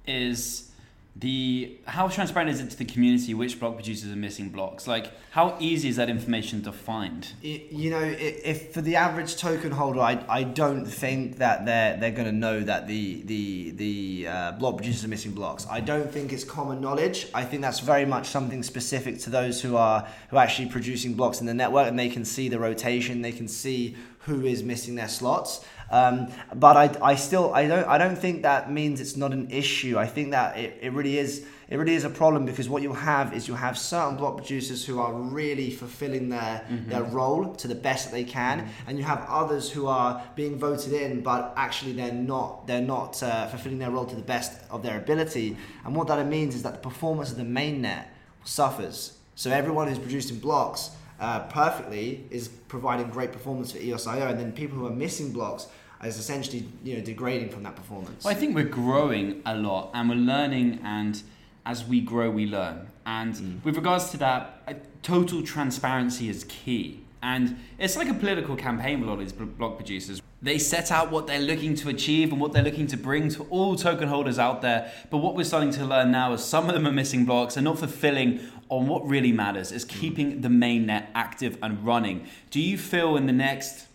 is 0.07 0.71
the 1.17 1.77
how 1.85 2.09
transparent 2.09 2.49
is 2.49 2.59
it 2.59 2.69
to 2.69 2.77
the 2.77 2.83
community 2.83 3.33
which 3.33 3.57
block 3.57 3.75
producers 3.75 4.11
are 4.11 4.17
missing 4.17 4.49
blocks? 4.49 4.85
Like 4.85 5.11
how 5.31 5.55
easy 5.59 5.87
is 5.87 5.95
that 5.95 6.09
information 6.09 6.61
to 6.63 6.73
find? 6.73 7.25
It, 7.41 7.71
you 7.71 7.89
know 7.89 8.01
if 8.01 8.73
for 8.73 8.81
the 8.81 8.97
average 8.97 9.37
token 9.37 9.71
holder 9.71 10.01
i, 10.01 10.23
I 10.27 10.43
don't 10.43 10.85
think 10.85 11.37
that 11.37 11.65
they're 11.65 11.95
they're 11.95 12.11
going 12.11 12.25
to 12.25 12.33
know 12.33 12.59
that 12.61 12.87
the 12.87 13.21
the 13.23 13.71
the 13.71 14.27
uh, 14.27 14.51
block 14.53 14.75
producers 14.75 15.05
are 15.05 15.07
missing 15.07 15.31
blocks. 15.31 15.65
I 15.69 15.79
don't 15.79 16.11
think 16.11 16.33
it's 16.33 16.43
common 16.43 16.81
knowledge. 16.81 17.27
I 17.33 17.45
think 17.45 17.61
that's 17.61 17.79
very 17.79 18.05
much 18.05 18.27
something 18.27 18.61
specific 18.61 19.19
to 19.19 19.29
those 19.29 19.61
who 19.61 19.77
are 19.77 20.05
who 20.29 20.35
are 20.35 20.43
actually 20.43 20.67
producing 20.67 21.13
blocks 21.13 21.39
in 21.39 21.47
the 21.47 21.53
network 21.53 21.87
and 21.87 21.97
they 21.97 22.09
can 22.09 22.25
see 22.25 22.49
the 22.49 22.59
rotation 22.59 23.21
they 23.21 23.31
can 23.31 23.47
see 23.47 23.95
who 24.25 24.45
is 24.45 24.63
missing 24.63 24.95
their 24.95 25.07
slots 25.07 25.65
um, 25.91 26.31
but 26.53 26.77
I, 26.77 27.11
I 27.11 27.15
still 27.15 27.53
I 27.53 27.67
don't 27.67 27.87
I 27.87 27.97
don't 27.97 28.17
think 28.17 28.43
that 28.43 28.71
means 28.71 28.99
it's 28.99 29.15
not 29.15 29.31
an 29.33 29.49
issue. 29.51 29.97
I 29.97 30.07
think 30.07 30.31
that 30.31 30.57
it, 30.57 30.79
it 30.81 30.93
really 30.93 31.17
is 31.17 31.45
it 31.67 31.77
really 31.77 31.95
is 31.95 32.03
a 32.03 32.09
problem 32.09 32.45
because 32.45 32.69
what 32.69 32.81
you'll 32.81 32.93
have 32.93 33.33
is 33.33 33.47
you'll 33.47 33.57
have 33.57 33.77
certain 33.77 34.17
block 34.17 34.37
producers 34.37 34.85
who 34.85 34.99
are 34.99 35.13
really 35.13 35.71
fulfilling 35.71 36.29
their 36.29 36.65
mm-hmm. 36.69 36.89
their 36.89 37.03
role 37.03 37.53
to 37.55 37.67
the 37.67 37.75
best 37.75 38.05
that 38.05 38.11
they 38.11 38.23
can, 38.23 38.61
mm-hmm. 38.61 38.69
and 38.87 38.97
you 38.97 39.03
have 39.03 39.25
others 39.29 39.69
who 39.69 39.87
are 39.87 40.23
being 40.35 40.57
voted 40.57 40.93
in, 40.93 41.21
but 41.21 41.53
actually 41.55 41.93
they're 41.93 42.11
not 42.11 42.67
they're 42.67 42.81
not 42.81 43.21
uh, 43.21 43.47
fulfilling 43.47 43.79
their 43.79 43.91
role 43.91 44.05
to 44.05 44.15
the 44.15 44.21
best 44.21 44.59
of 44.71 44.81
their 44.81 44.97
ability. 44.97 45.55
And 45.83 45.95
what 45.95 46.07
that 46.07 46.25
means 46.27 46.55
is 46.55 46.63
that 46.63 46.73
the 46.73 46.89
performance 46.89 47.31
of 47.31 47.37
the 47.37 47.43
main 47.43 47.81
net 47.81 48.11
suffers. 48.43 49.17
So 49.35 49.51
everyone 49.51 49.89
who's 49.89 49.99
producing 49.99 50.39
blocks 50.39 50.91
uh, 51.19 51.41
perfectly 51.41 52.25
is 52.29 52.47
providing 52.47 53.09
great 53.09 53.31
performance 53.31 53.71
for 53.71 53.79
EOSIO, 53.79 54.29
and 54.29 54.39
then 54.39 54.51
people 54.51 54.77
who 54.77 54.85
are 54.85 54.91
missing 54.91 55.31
blocks 55.31 55.67
is 56.03 56.17
essentially 56.17 56.67
you 56.83 56.95
know 56.95 57.03
degrading 57.03 57.49
from 57.49 57.63
that 57.63 57.75
performance. 57.75 58.23
Well, 58.23 58.33
I 58.33 58.37
think 58.37 58.55
we're 58.55 58.65
growing 58.65 59.41
a 59.45 59.55
lot, 59.55 59.91
and 59.93 60.09
we're 60.09 60.15
learning, 60.15 60.79
and 60.83 61.21
as 61.65 61.85
we 61.85 62.01
grow, 62.01 62.29
we 62.29 62.45
learn. 62.45 62.87
And 63.05 63.33
mm. 63.33 63.63
with 63.63 63.75
regards 63.75 64.11
to 64.11 64.17
that, 64.17 65.03
total 65.03 65.41
transparency 65.43 66.29
is 66.29 66.43
key. 66.45 67.01
And 67.21 67.57
it's 67.79 67.97
like 67.97 68.07
a 68.07 68.13
political 68.13 68.55
campaign 68.55 68.99
with 68.99 69.09
a 69.09 69.11
lot 69.11 69.19
of 69.19 69.25
these 69.25 69.33
block 69.33 69.77
producers. 69.77 70.21
They 70.43 70.59
set 70.59 70.91
out 70.91 71.09
what 71.09 71.25
they're 71.25 71.39
looking 71.39 71.73
to 71.75 71.89
achieve 71.89 72.31
and 72.31 72.39
what 72.39 72.53
they're 72.53 72.63
looking 72.63 72.85
to 72.87 72.97
bring 72.97 73.29
to 73.29 73.43
all 73.49 73.75
token 73.75 74.07
holders 74.07 74.37
out 74.37 74.61
there. 74.61 74.91
But 75.09 75.17
what 75.17 75.35
we're 75.35 75.43
starting 75.43 75.71
to 75.71 75.85
learn 75.85 76.11
now 76.11 76.33
is 76.33 76.43
some 76.43 76.67
of 76.69 76.75
them 76.75 76.85
are 76.85 76.91
missing 76.91 77.25
blocks 77.25 77.57
and 77.57 77.63
not 77.63 77.79
fulfilling 77.79 78.41
on 78.69 78.87
what 78.87 79.07
really 79.07 79.31
matters 79.31 79.71
is 79.71 79.85
keeping 79.85 80.41
the 80.41 80.49
main 80.49 80.87
net 80.87 81.11
active 81.13 81.57
and 81.61 81.85
running. 81.85 82.27
Do 82.51 82.59
you 82.59 82.77
feel 82.77 83.15
in 83.15 83.27
the 83.27 83.33
next 83.33 83.85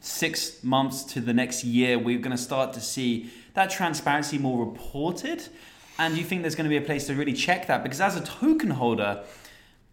six 0.00 0.62
months 0.62 1.02
to 1.02 1.20
the 1.20 1.32
next 1.32 1.64
year 1.64 1.98
we're 1.98 2.18
going 2.18 2.36
to 2.36 2.42
start 2.42 2.72
to 2.72 2.80
see 2.80 3.30
that 3.54 3.70
transparency 3.70 4.38
more 4.38 4.64
reported? 4.64 5.48
And 5.98 6.14
do 6.14 6.20
you 6.20 6.26
think 6.26 6.42
there's 6.42 6.54
going 6.54 6.68
to 6.68 6.70
be 6.70 6.76
a 6.76 6.86
place 6.86 7.06
to 7.08 7.14
really 7.14 7.32
check 7.32 7.66
that? 7.66 7.82
Because 7.82 8.00
as 8.00 8.16
a 8.16 8.24
token 8.24 8.70
holder, 8.70 9.24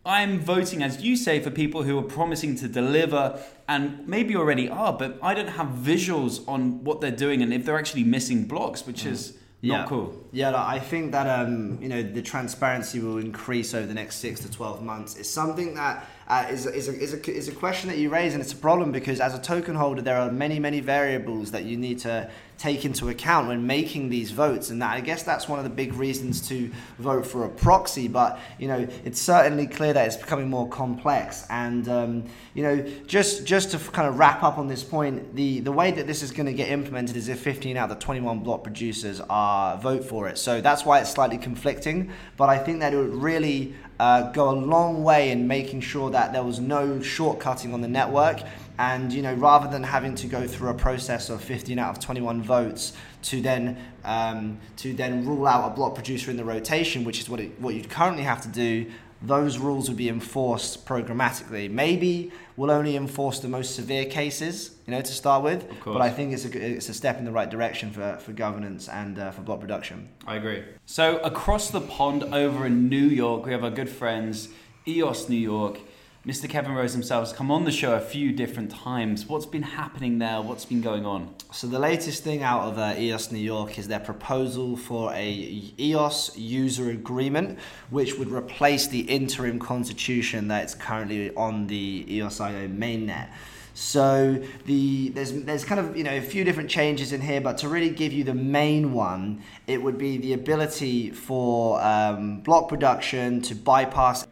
I'm 0.05 0.39
voting, 0.39 0.83
as 0.83 1.01
you 1.01 1.15
say, 1.15 1.39
for 1.39 1.49
people 1.49 1.81
who 1.81 1.97
are 1.97 2.03
promising 2.03 2.55
to 2.57 2.67
deliver 2.67 3.39
and 3.67 4.07
maybe 4.07 4.35
already 4.35 4.69
are, 4.69 4.93
but 4.93 5.17
I 5.21 5.33
don't 5.33 5.47
have 5.47 5.67
visuals 5.67 6.47
on 6.47 6.83
what 6.83 7.01
they're 7.01 7.09
doing 7.09 7.41
and 7.41 7.51
if 7.51 7.65
they're 7.65 7.79
actually 7.79 8.03
missing 8.03 8.45
blocks, 8.45 8.85
which 8.85 9.03
mm. 9.03 9.11
is 9.11 9.37
not 9.61 9.81
yeah. 9.81 9.85
cool. 9.87 10.27
Yeah, 10.31 10.53
I 10.55 10.79
think 10.79 11.11
that 11.13 11.27
um, 11.27 11.79
you 11.81 11.89
know 11.89 12.03
the 12.03 12.21
transparency 12.21 12.99
will 12.99 13.17
increase 13.17 13.73
over 13.73 13.87
the 13.87 13.93
next 13.93 14.17
six 14.17 14.39
to 14.41 14.51
twelve 14.51 14.83
months. 14.83 15.15
It's 15.15 15.29
something 15.29 15.75
that 15.75 16.07
uh, 16.27 16.47
is, 16.49 16.65
is, 16.65 16.87
a, 16.87 16.93
is, 16.93 17.13
a, 17.13 17.31
is 17.31 17.47
a 17.47 17.51
question 17.51 17.89
that 17.89 17.97
you 17.97 18.09
raise, 18.09 18.33
and 18.33 18.41
it's 18.41 18.53
a 18.53 18.57
problem 18.57 18.91
because 18.91 19.19
as 19.19 19.33
a 19.33 19.41
token 19.41 19.75
holder, 19.75 20.01
there 20.01 20.17
are 20.17 20.31
many, 20.31 20.59
many 20.59 20.79
variables 20.79 21.51
that 21.51 21.65
you 21.65 21.77
need 21.77 21.99
to 21.99 22.29
take 22.57 22.85
into 22.85 23.09
account 23.09 23.47
when 23.47 23.65
making 23.67 24.09
these 24.09 24.31
votes. 24.31 24.69
And 24.69 24.81
that, 24.81 24.95
I 24.95 25.01
guess 25.01 25.23
that's 25.23 25.47
one 25.47 25.59
of 25.59 25.65
the 25.65 25.69
big 25.69 25.93
reasons 25.93 26.47
to 26.49 26.71
vote 26.99 27.25
for 27.25 27.45
a 27.45 27.49
proxy. 27.49 28.07
But, 28.07 28.39
you 28.57 28.67
know, 28.67 28.87
it's 29.03 29.19
certainly 29.19 29.67
clear 29.67 29.93
that 29.93 30.07
it's 30.07 30.17
becoming 30.17 30.49
more 30.49 30.67
complex. 30.69 31.45
And, 31.49 31.87
um, 31.89 32.23
you 32.53 32.63
know, 32.63 32.81
just, 33.07 33.45
just 33.45 33.71
to 33.71 33.77
kind 33.77 34.07
of 34.07 34.17
wrap 34.17 34.43
up 34.43 34.57
on 34.57 34.67
this 34.67 34.83
point, 34.83 35.35
the, 35.35 35.59
the 35.59 35.71
way 35.71 35.91
that 35.91 36.07
this 36.07 36.23
is 36.23 36.31
going 36.31 36.45
to 36.45 36.53
get 36.53 36.69
implemented 36.69 37.17
is 37.17 37.27
if 37.27 37.39
15 37.39 37.77
out 37.77 37.91
of 37.91 37.99
the 37.99 38.03
21 38.03 38.39
block 38.39 38.63
producers 38.63 39.21
are 39.29 39.77
vote 39.77 40.05
for 40.05 40.27
it. 40.27 40.37
So 40.37 40.61
that's 40.61 40.85
why 40.85 41.01
it's 41.01 41.11
slightly 41.11 41.37
conflicting. 41.37 42.11
But 42.37 42.49
I 42.49 42.57
think 42.57 42.79
that 42.79 42.93
it 42.93 42.97
would 42.97 43.15
really 43.15 43.75
uh, 43.99 44.31
go 44.31 44.49
a 44.49 44.55
long 44.55 45.03
way 45.03 45.31
in 45.31 45.47
making 45.47 45.81
sure 45.81 46.09
that 46.11 46.33
there 46.33 46.43
was 46.43 46.59
no 46.59 46.99
shortcutting 46.99 47.73
on 47.73 47.81
the 47.81 47.87
network. 47.87 48.41
And 48.77 49.11
you 49.13 49.21
know, 49.21 49.33
rather 49.33 49.69
than 49.69 49.83
having 49.83 50.15
to 50.15 50.27
go 50.27 50.47
through 50.47 50.69
a 50.69 50.73
process 50.73 51.29
of 51.29 51.41
15 51.41 51.79
out 51.79 51.95
of 51.95 52.03
21 52.03 52.43
votes 52.43 52.93
to 53.23 53.41
then 53.41 53.77
um, 54.03 54.59
to 54.77 54.93
then 54.93 55.25
rule 55.25 55.47
out 55.47 55.71
a 55.71 55.75
block 55.75 55.95
producer 55.95 56.29
in 56.29 56.37
the 56.37 56.43
rotation, 56.43 57.03
which 57.03 57.19
is 57.19 57.29
what 57.29 57.39
it, 57.39 57.59
what 57.59 57.73
you'd 57.73 57.89
currently 57.89 58.23
have 58.23 58.41
to 58.41 58.49
do, 58.49 58.85
those 59.21 59.57
rules 59.57 59.87
would 59.87 59.97
be 59.97 60.09
enforced 60.09 60.85
programmatically. 60.85 61.69
Maybe 61.69 62.31
we'll 62.55 62.71
only 62.71 62.95
enforce 62.95 63.39
the 63.39 63.47
most 63.47 63.75
severe 63.75 64.05
cases, 64.05 64.75
you 64.85 64.91
know, 64.91 65.01
to 65.01 65.11
start 65.11 65.43
with. 65.43 65.67
But 65.93 66.01
I 66.01 66.09
think 66.09 66.33
it's 66.33 66.45
a, 66.45 66.75
it's 66.75 66.89
a 66.89 66.93
step 66.93 67.17
in 67.17 67.25
the 67.25 67.31
right 67.31 67.49
direction 67.49 67.91
for, 67.91 68.17
for 68.17 68.33
governance 68.33 68.87
and 68.87 69.17
uh, 69.17 69.31
for 69.31 69.41
block 69.41 69.61
production. 69.61 70.09
I 70.27 70.35
agree. 70.35 70.63
So 70.85 71.17
across 71.19 71.71
the 71.71 71.81
pond 71.81 72.23
over 72.23 72.65
in 72.65 72.89
New 72.89 73.07
York, 73.07 73.45
we 73.45 73.51
have 73.51 73.63
our 73.63 73.71
good 73.71 73.89
friends, 73.89 74.49
EOS 74.87 75.29
New 75.29 75.37
York. 75.37 75.79
Mr. 76.25 76.49
Kevin 76.49 76.71
Rose 76.71 76.93
himself 76.93 77.27
has 77.27 77.37
come 77.37 77.51
on 77.51 77.65
the 77.65 77.71
show 77.71 77.93
a 77.93 77.99
few 77.99 78.31
different 78.31 78.71
times. 78.71 79.27
What's 79.27 79.45
been 79.45 79.61
happening 79.61 80.17
there? 80.17 80.41
What's 80.41 80.65
been 80.65 80.81
going 80.81 81.05
on? 81.05 81.35
So 81.51 81.67
the 81.67 81.77
latest 81.77 82.23
thing 82.23 82.41
out 82.41 82.61
of 82.61 82.79
uh, 82.79 82.95
EOS 82.97 83.31
New 83.31 83.37
York 83.37 83.77
is 83.77 83.87
their 83.87 83.99
proposal 83.99 84.75
for 84.75 85.13
a 85.13 85.71
EOS 85.79 86.35
user 86.35 86.89
agreement, 86.89 87.59
which 87.91 88.17
would 88.17 88.31
replace 88.31 88.87
the 88.87 89.01
interim 89.01 89.59
constitution 89.59 90.47
that's 90.47 90.73
currently 90.73 91.31
on 91.35 91.67
the 91.67 92.07
EOS.io 92.09 92.69
mainnet. 92.69 93.27
So 93.75 94.41
the 94.65 95.09
there's 95.09 95.31
there's 95.43 95.63
kind 95.63 95.79
of 95.79 95.95
you 95.95 96.03
know 96.03 96.15
a 96.15 96.21
few 96.21 96.43
different 96.43 96.71
changes 96.71 97.13
in 97.13 97.21
here, 97.21 97.39
but 97.39 97.59
to 97.59 97.69
really 97.69 97.91
give 97.91 98.13
you 98.13 98.23
the 98.23 98.33
main 98.33 98.93
one, 98.93 99.43
it 99.67 99.83
would 99.83 99.99
be 99.99 100.17
the 100.17 100.33
ability 100.33 101.11
for 101.11 101.79
um, 101.83 102.39
block 102.39 102.67
production 102.67 103.43
to 103.43 103.53
bypass 103.53 104.25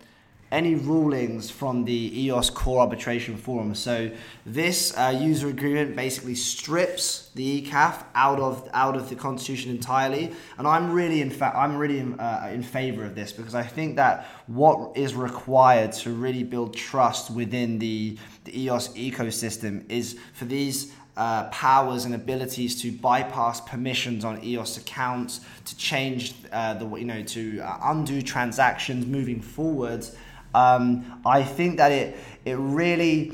any 0.54 0.76
rulings 0.76 1.50
from 1.50 1.84
the 1.84 2.22
EOS 2.26 2.52
Core 2.52 2.82
Arbitration 2.82 3.36
Forum. 3.36 3.74
So 3.74 4.12
this 4.46 4.96
uh, 4.96 5.18
user 5.20 5.50
agreement 5.50 5.96
basically 5.96 6.36
strips 6.36 7.32
the 7.34 7.64
ECAF 7.64 8.06
out 8.14 8.40
of 8.40 8.70
out 8.74 8.96
of 8.96 9.10
the 9.10 9.16
Constitution 9.16 9.72
entirely, 9.72 10.32
and 10.60 10.68
I'm 10.68 10.92
really 10.92 11.22
in 11.22 11.32
fact 11.32 11.58
I'm 11.58 11.76
really 11.76 12.00
in, 12.00 12.20
uh, 12.20 12.52
in 12.54 12.62
favor 12.62 13.04
of 13.04 13.16
this 13.16 13.34
because 13.34 13.56
I 13.56 13.64
think 13.64 13.96
that 13.96 14.28
what 14.46 14.96
is 14.96 15.16
required 15.16 15.92
to 15.94 16.12
really 16.12 16.44
build 16.44 16.76
trust 16.76 17.32
within 17.32 17.80
the, 17.80 18.18
the 18.44 18.62
EOS 18.62 18.90
ecosystem 18.90 19.90
is 19.90 20.20
for 20.34 20.46
these 20.46 20.94
uh, 21.18 21.46
powers 21.50 22.06
and 22.06 22.16
abilities 22.16 22.82
to 22.82 22.92
bypass 22.92 23.62
permissions 23.62 24.26
on 24.26 24.44
EOS 24.44 24.78
accounts, 24.78 25.42
to 25.66 25.76
change 25.78 26.36
uh, 26.52 26.74
the 26.76 26.88
you 26.96 27.06
know 27.06 27.24
to 27.24 27.60
uh, 27.60 27.78
undo 27.86 28.22
transactions 28.22 29.08
moving 29.08 29.42
forwards. 29.42 30.16
Um, 30.54 31.22
I 31.26 31.44
think 31.44 31.78
that 31.78 31.92
it 31.92 32.18
it 32.46 32.56
really 32.56 33.34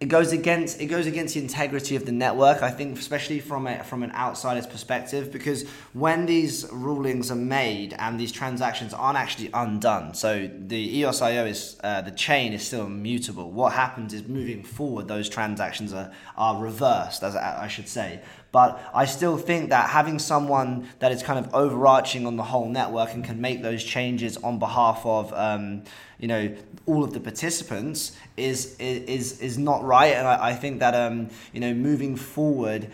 it 0.00 0.08
goes 0.08 0.32
against 0.32 0.80
it 0.80 0.86
goes 0.86 1.06
against 1.06 1.34
the 1.34 1.40
integrity 1.40 1.96
of 1.96 2.04
the 2.04 2.12
network. 2.12 2.62
I 2.62 2.70
think, 2.70 2.98
especially 2.98 3.40
from 3.40 3.66
a, 3.66 3.82
from 3.84 4.02
an 4.02 4.12
outsider's 4.12 4.66
perspective, 4.66 5.32
because 5.32 5.66
when 5.92 6.26
these 6.26 6.66
rulings 6.70 7.30
are 7.30 7.36
made 7.36 7.94
and 7.98 8.20
these 8.20 8.32
transactions 8.32 8.92
aren't 8.92 9.16
actually 9.16 9.50
undone, 9.54 10.12
so 10.12 10.50
the 10.58 11.02
EOSIO 11.02 11.48
is 11.48 11.78
uh, 11.82 12.02
the 12.02 12.10
chain 12.10 12.52
is 12.52 12.66
still 12.66 12.86
immutable. 12.86 13.50
What 13.50 13.72
happens 13.72 14.12
is 14.12 14.24
moving 14.28 14.62
forward, 14.62 15.08
those 15.08 15.28
transactions 15.28 15.92
are 15.92 16.10
are 16.36 16.60
reversed, 16.60 17.22
as 17.22 17.34
I 17.36 17.68
should 17.68 17.88
say. 17.88 18.20
But 18.54 18.80
I 18.94 19.04
still 19.04 19.36
think 19.36 19.70
that 19.70 19.90
having 19.90 20.20
someone 20.20 20.88
that 21.00 21.10
is 21.10 21.24
kind 21.24 21.44
of 21.44 21.52
overarching 21.52 22.24
on 22.24 22.36
the 22.36 22.44
whole 22.44 22.68
network 22.68 23.12
and 23.12 23.24
can 23.24 23.40
make 23.40 23.62
those 23.62 23.82
changes 23.82 24.36
on 24.36 24.60
behalf 24.60 25.04
of 25.04 25.32
um, 25.32 25.82
you 26.20 26.28
know 26.28 26.54
all 26.86 27.02
of 27.02 27.12
the 27.12 27.18
participants 27.18 28.16
is 28.36 28.76
is 28.78 29.40
is 29.40 29.58
not 29.58 29.82
right. 29.82 30.14
And 30.14 30.28
I, 30.28 30.50
I 30.50 30.54
think 30.54 30.78
that 30.78 30.94
um, 30.94 31.30
you 31.52 31.58
know 31.58 31.74
moving 31.74 32.14
forward 32.14 32.92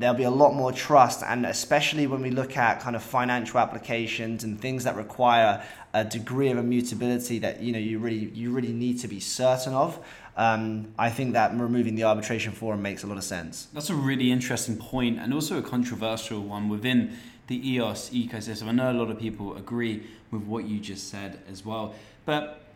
there'll 0.00 0.16
be 0.16 0.24
a 0.24 0.30
lot 0.30 0.54
more 0.54 0.72
trust 0.72 1.22
and 1.22 1.44
especially 1.44 2.06
when 2.06 2.22
we 2.22 2.30
look 2.30 2.56
at 2.56 2.80
kind 2.80 2.96
of 2.96 3.02
financial 3.02 3.60
applications 3.60 4.42
and 4.42 4.60
things 4.60 4.84
that 4.84 4.96
require 4.96 5.62
a 5.92 6.04
degree 6.04 6.50
of 6.50 6.58
immutability 6.58 7.38
that 7.38 7.60
you 7.60 7.70
know 7.70 7.78
you 7.78 7.98
really 7.98 8.30
you 8.30 8.50
really 8.50 8.72
need 8.72 8.98
to 8.98 9.06
be 9.06 9.20
certain 9.20 9.74
of 9.74 10.00
um, 10.36 10.94
I 10.98 11.10
think 11.10 11.34
that 11.34 11.52
removing 11.58 11.96
the 11.96 12.04
arbitration 12.04 12.52
forum 12.52 12.80
makes 12.80 13.02
a 13.02 13.06
lot 13.06 13.18
of 13.18 13.24
sense. 13.24 13.68
That's 13.74 13.90
a 13.90 13.94
really 13.94 14.32
interesting 14.32 14.78
point 14.78 15.18
and 15.18 15.34
also 15.34 15.58
a 15.58 15.62
controversial 15.62 16.40
one 16.40 16.70
within 16.70 17.18
the 17.48 17.72
EOS 17.72 18.08
ecosystem. 18.10 18.68
I 18.68 18.72
know 18.72 18.90
a 18.90 18.94
lot 18.94 19.10
of 19.10 19.18
people 19.18 19.56
agree 19.56 20.06
with 20.30 20.42
what 20.42 20.64
you 20.64 20.78
just 20.80 21.10
said 21.10 21.40
as 21.50 21.66
well. 21.66 21.94
But 22.24 22.69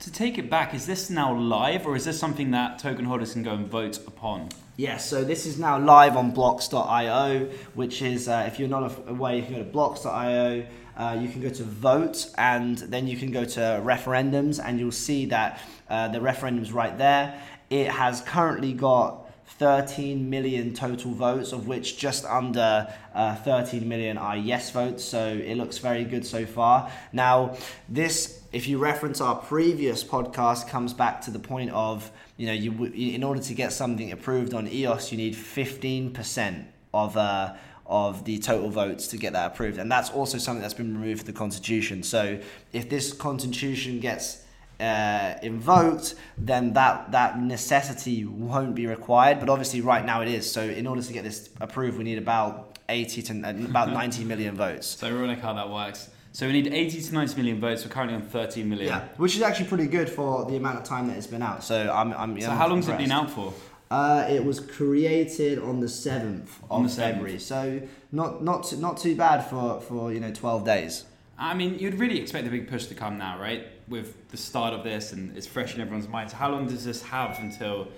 to 0.00 0.12
take 0.12 0.38
it 0.38 0.48
back, 0.48 0.74
is 0.74 0.86
this 0.86 1.10
now 1.10 1.34
live 1.34 1.86
or 1.86 1.96
is 1.96 2.04
this 2.04 2.18
something 2.18 2.52
that 2.52 2.78
token 2.78 3.04
holders 3.04 3.32
can 3.32 3.42
go 3.42 3.52
and 3.54 3.66
vote 3.66 3.98
upon? 4.06 4.48
Yes, 4.76 5.08
so 5.08 5.24
this 5.24 5.44
is 5.44 5.58
now 5.58 5.78
live 5.78 6.16
on 6.16 6.30
bloks.io, 6.30 7.50
which 7.74 8.00
is, 8.00 8.28
uh, 8.28 8.44
if 8.46 8.60
you're 8.60 8.68
not 8.68 8.92
aware, 9.08 9.34
you 9.34 9.42
can 9.42 9.54
go 9.54 9.58
to 9.58 9.64
bloks.io. 9.64 10.64
Uh, 10.96 11.18
you 11.20 11.28
can 11.28 11.40
go 11.40 11.48
to 11.48 11.62
vote 11.62 12.28
and 12.38 12.78
then 12.78 13.06
you 13.06 13.16
can 13.16 13.30
go 13.30 13.44
to 13.44 13.60
referendums 13.84 14.60
and 14.64 14.80
you'll 14.80 14.90
see 14.90 15.26
that 15.26 15.60
uh, 15.88 16.08
the 16.08 16.20
referendum's 16.20 16.72
right 16.72 16.96
there. 16.98 17.40
It 17.70 17.88
has 17.88 18.20
currently 18.20 18.72
got 18.72 19.28
13 19.58 20.28
million 20.30 20.74
total 20.74 21.12
votes, 21.12 21.52
of 21.52 21.66
which 21.66 21.98
just 21.98 22.24
under 22.24 22.92
uh, 23.14 23.34
13 23.36 23.88
million 23.88 24.16
are 24.18 24.36
yes 24.36 24.70
votes. 24.70 25.04
So 25.04 25.26
it 25.28 25.56
looks 25.56 25.78
very 25.78 26.04
good 26.04 26.24
so 26.24 26.46
far. 26.46 26.90
Now, 27.12 27.56
this, 27.88 28.37
if 28.52 28.66
you 28.66 28.78
reference 28.78 29.20
our 29.20 29.36
previous 29.36 30.02
podcast, 30.02 30.68
comes 30.68 30.92
back 30.94 31.20
to 31.22 31.30
the 31.30 31.38
point 31.38 31.70
of 31.70 32.10
you 32.36 32.46
know, 32.46 32.52
you 32.52 32.84
in 32.84 33.22
order 33.22 33.40
to 33.40 33.54
get 33.54 33.72
something 33.72 34.12
approved 34.12 34.54
on 34.54 34.68
EOS, 34.68 35.12
you 35.12 35.18
need 35.18 35.34
15% 35.34 36.64
of 36.94 37.16
uh, 37.16 37.54
of 37.84 38.24
the 38.24 38.38
total 38.38 38.70
votes 38.70 39.08
to 39.08 39.16
get 39.16 39.32
that 39.32 39.52
approved. 39.52 39.78
And 39.78 39.90
that's 39.90 40.10
also 40.10 40.38
something 40.38 40.60
that's 40.60 40.74
been 40.74 41.00
removed 41.00 41.22
from 41.22 41.32
the 41.32 41.38
Constitution. 41.38 42.02
So 42.02 42.38
if 42.72 42.88
this 42.90 43.12
Constitution 43.14 43.98
gets 43.98 44.44
uh, 44.78 45.34
invoked, 45.42 46.14
then 46.36 46.74
that, 46.74 47.10
that 47.12 47.40
necessity 47.40 48.26
won't 48.26 48.74
be 48.74 48.86
required. 48.86 49.40
But 49.40 49.48
obviously, 49.48 49.80
right 49.80 50.04
now 50.04 50.20
it 50.20 50.28
is. 50.28 50.50
So 50.50 50.62
in 50.62 50.86
order 50.86 51.02
to 51.02 51.12
get 51.12 51.24
this 51.24 51.48
approved, 51.60 51.96
we 51.96 52.04
need 52.04 52.18
about 52.18 52.78
80 52.90 53.22
to 53.22 53.32
about 53.64 53.88
90 53.92 54.24
million 54.24 54.54
votes. 54.54 54.86
So 54.86 55.08
ironic 55.08 55.40
how 55.40 55.54
that 55.54 55.70
works. 55.70 56.10
So 56.32 56.46
we 56.46 56.52
need 56.52 56.72
80 56.72 57.02
to 57.02 57.14
90 57.14 57.36
million 57.36 57.60
votes. 57.60 57.84
We're 57.84 57.90
currently 57.90 58.14
on 58.14 58.22
13 58.22 58.68
million. 58.68 58.88
Yeah, 58.88 59.08
which 59.16 59.34
is 59.36 59.42
actually 59.42 59.66
pretty 59.68 59.86
good 59.86 60.08
for 60.08 60.44
the 60.44 60.56
amount 60.56 60.78
of 60.78 60.84
time 60.84 61.08
that 61.08 61.16
it's 61.16 61.26
been 61.26 61.42
out. 61.42 61.64
So 61.64 61.90
I'm. 61.92 62.12
I'm 62.12 62.40
so 62.40 62.50
I'm 62.50 62.56
how 62.56 62.68
long 62.68 62.78
has 62.78 62.88
it 62.88 62.98
been 62.98 63.12
out 63.12 63.30
for? 63.30 63.52
Uh, 63.90 64.26
it 64.28 64.44
was 64.44 64.60
created 64.60 65.58
on 65.58 65.80
the 65.80 65.88
seventh 65.88 66.58
of 66.70 66.82
the 66.82 66.88
February, 66.90 67.38
so 67.38 67.80
not 68.12 68.44
not 68.44 68.64
too, 68.64 68.76
not 68.76 68.98
too 68.98 69.16
bad 69.16 69.40
for 69.48 69.80
for 69.80 70.12
you 70.12 70.20
know 70.20 70.32
twelve 70.32 70.64
days. 70.64 71.04
I 71.38 71.54
mean, 71.54 71.78
you'd 71.78 71.94
really 71.94 72.20
expect 72.20 72.46
a 72.48 72.50
big 72.50 72.68
push 72.68 72.86
to 72.86 72.94
come 72.94 73.16
now, 73.16 73.38
right? 73.40 73.68
With 73.86 74.28
the 74.28 74.36
start 74.36 74.74
of 74.74 74.82
this, 74.82 75.12
and 75.12 75.36
it's 75.36 75.46
fresh 75.46 75.74
in 75.74 75.80
everyone's 75.80 76.08
mind. 76.08 76.30
So 76.30 76.36
how 76.36 76.50
long 76.50 76.66
does 76.66 76.84
this 76.84 77.00
have 77.02 77.38
until 77.38 77.88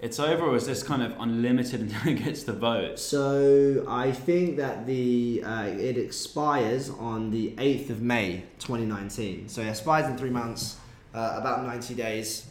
it's 0.00 0.20
over, 0.20 0.44
or 0.44 0.56
is 0.56 0.66
this 0.66 0.82
kind 0.82 1.02
of 1.02 1.14
unlimited 1.18 1.80
until 1.80 2.12
it 2.12 2.24
gets 2.24 2.44
the 2.44 2.52
vote? 2.52 2.98
So 2.98 3.84
I 3.88 4.12
think 4.12 4.56
that 4.56 4.86
the 4.86 5.42
uh, 5.44 5.64
it 5.64 5.98
expires 5.98 6.90
on 6.90 7.30
the 7.30 7.54
eighth 7.58 7.90
of 7.90 8.00
May, 8.00 8.44
twenty 8.58 8.84
nineteen. 8.84 9.48
So 9.48 9.62
it 9.62 9.68
expires 9.68 10.06
in 10.06 10.16
three 10.16 10.30
months, 10.30 10.76
uh, 11.14 11.34
about 11.36 11.64
ninety 11.66 11.94
days 11.94 12.46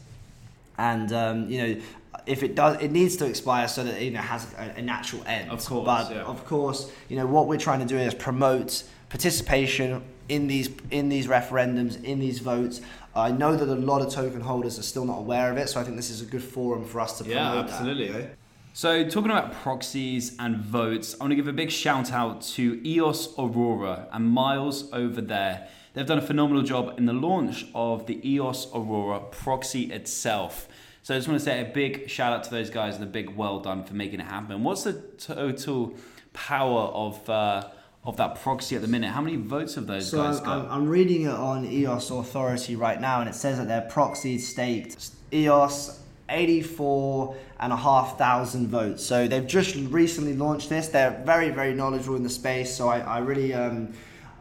and 0.78 1.12
um, 1.12 1.50
you 1.50 1.62
know 1.62 1.82
if 2.26 2.44
it 2.44 2.56
does, 2.56 2.82
it 2.82 2.92
needs 2.92 3.16
to 3.18 3.26
expire 3.26 3.68
so 3.68 3.84
that 3.86 4.02
it 4.02 4.06
you 4.06 4.12
know, 4.12 4.20
has 4.20 4.54
a, 4.58 4.76
a, 4.78 4.82
natural 4.82 5.24
end. 5.26 5.50
Of 5.50 5.66
course, 5.66 5.86
but 5.86 6.12
yeah. 6.12 6.24
of 6.24 6.46
course, 6.46 6.92
you 7.08 7.16
know 7.16 7.26
what 7.26 7.48
we're 7.48 7.58
trying 7.58 7.80
to 7.80 7.86
do 7.86 7.98
is 7.98 8.14
promote 8.14 8.84
participation 9.10 10.04
in 10.30 10.48
these 10.48 10.70
in 10.92 11.10
these 11.10 11.28
referendums, 11.28 12.04
in 12.04 12.20
these 12.20 12.40
votes. 12.40 12.82
I 13.16 13.32
know 13.32 13.56
that 13.56 13.68
a 13.68 13.76
lot 13.76 14.02
of 14.02 14.14
token 14.14 14.42
holders 14.42 14.78
are 14.78 14.84
still 14.84 15.06
not 15.06 15.18
aware 15.18 15.52
of 15.52 15.58
it, 15.58 15.70
so 15.70 15.80
I 15.80 15.84
think 15.84 15.96
this 15.96 16.12
is 16.12 16.22
a 16.22 16.26
good 16.26 16.44
forum 16.44 16.86
for 16.86 17.00
us 17.02 17.18
to 17.18 17.24
promote 17.24 17.42
yeah, 17.42 17.60
absolutely. 17.60 18.12
That, 18.12 18.38
So, 18.74 19.10
talking 19.10 19.32
about 19.32 19.54
proxies 19.54 20.36
and 20.38 20.58
votes, 20.58 21.16
I 21.20 21.24
want 21.24 21.32
to 21.32 21.36
give 21.36 21.48
a 21.48 21.54
big 21.54 21.72
shout 21.72 22.12
out 22.12 22.42
to 22.54 22.80
EOS 22.86 23.34
Aurora 23.40 24.08
and 24.12 24.28
Miles 24.30 24.92
over 24.94 25.20
there. 25.20 25.68
They've 25.94 26.06
done 26.06 26.20
a 26.20 26.28
phenomenal 26.28 26.62
job 26.62 26.94
in 27.00 27.08
the 27.08 27.14
launch 27.14 27.66
of 27.74 28.06
the 28.06 28.20
EOS 28.30 28.68
Aurora 28.76 29.20
proxy 29.32 29.92
itself. 29.92 30.68
So, 31.02 31.16
I 31.16 31.18
just 31.18 31.28
want 31.28 31.40
to 31.40 31.46
say 31.46 31.60
a 31.60 31.66
big 31.66 32.08
shout 32.08 32.34
out 32.34 32.44
to 32.44 32.52
those 32.52 32.70
guys 32.70 32.96
and 32.96 33.04
a 33.04 33.08
big 33.08 33.32
well 33.32 33.60
done 33.60 33.84
for 33.84 33.96
making 33.96 34.20
it 34.20 34.28
happen. 34.28 34.64
What's 34.64 34.84
the 34.84 34.94
total 35.18 35.96
power 36.34 36.82
of 36.82 37.28
uh, 37.28 37.70
of 38.04 38.18
that 38.18 38.42
proxy 38.42 38.76
at 38.76 38.82
the 38.82 38.88
minute. 38.88 39.12
How 39.12 39.22
many 39.22 39.36
votes 39.36 39.76
have 39.76 39.88
those 39.88 40.10
so 40.10 40.18
guys 40.18 40.40
I'm, 40.40 40.46
got? 40.46 40.70
I'm 40.70 40.88
reading 40.88 41.24
it 41.24 41.32
on 41.32 41.66
EOS 41.66 42.10
Authority 42.10 42.76
right 42.76 43.00
now, 43.00 43.20
and 43.20 43.30
it 43.30 43.36
says 43.36 43.58
that 43.58 43.68
their 43.68 43.82
proxy 43.82 44.38
staked 44.38 45.10
EOS 45.34 46.00
84 46.30 47.36
and 47.60 47.74
a 47.74 47.76
half 47.76 48.18
thousand 48.18 48.68
votes. 48.68 49.06
So 49.06 49.28
they've 49.28 49.48
just 49.48 49.76
recently 49.76 50.36
launched 50.36 50.70
this. 50.70 50.88
They're 50.88 51.22
very, 51.26 51.50
very 51.50 51.74
knowledgeable 51.74 52.16
in 52.16 52.24
the 52.24 52.30
space. 52.30 52.76
So 52.76 52.88
I, 52.90 53.00
I 53.00 53.18
really. 53.20 53.54
Um, 53.54 53.94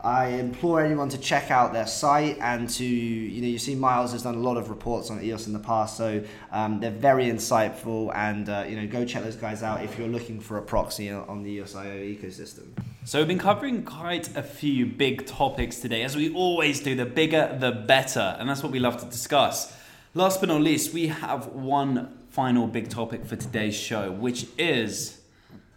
I 0.06 0.28
implore 0.28 0.84
anyone 0.84 1.08
to 1.08 1.18
check 1.18 1.50
out 1.50 1.72
their 1.72 1.88
site 1.88 2.38
and 2.40 2.70
to, 2.70 2.84
you 2.84 3.42
know, 3.42 3.48
you 3.48 3.58
see 3.58 3.75
Miles 3.75 4.12
has 4.12 4.22
done 4.22 4.36
a 4.36 4.38
lot 4.38 4.56
of 4.56 4.70
reports 4.70 5.10
on 5.10 5.20
EOS 5.20 5.48
in 5.48 5.52
the 5.52 5.58
past, 5.58 5.96
so 5.96 6.22
um, 6.52 6.78
they're 6.78 6.92
very 6.92 7.25
insightful 7.25 8.14
and, 8.14 8.48
uh, 8.48 8.64
you 8.68 8.76
know, 8.76 8.86
go 8.86 9.04
check 9.04 9.25
those 9.25 9.34
guys 9.34 9.64
out 9.64 9.82
if 9.82 9.98
you're 9.98 10.06
looking 10.06 10.38
for 10.38 10.58
a 10.58 10.62
proxy 10.62 11.10
on 11.10 11.42
the 11.42 11.50
EOS.io 11.50 11.98
ecosystem. 11.98 12.68
So 13.04 13.18
we've 13.18 13.26
been 13.26 13.40
covering 13.40 13.82
quite 13.82 14.36
a 14.36 14.44
few 14.44 14.86
big 14.86 15.26
topics 15.26 15.80
today, 15.80 16.04
as 16.04 16.14
we 16.14 16.32
always 16.32 16.78
do. 16.78 16.94
The 16.94 17.04
bigger, 17.04 17.56
the 17.58 17.72
better, 17.72 18.36
and 18.38 18.48
that's 18.48 18.62
what 18.62 18.70
we 18.70 18.78
love 18.78 19.00
to 19.00 19.06
discuss. 19.06 19.76
Last 20.14 20.38
but 20.38 20.50
not 20.50 20.60
least, 20.60 20.94
we 20.94 21.08
have 21.08 21.48
one 21.48 22.16
final 22.30 22.68
big 22.68 22.90
topic 22.90 23.26
for 23.26 23.34
today's 23.34 23.75
show, 23.75 24.12
which 24.12 24.46
is 24.56 25.15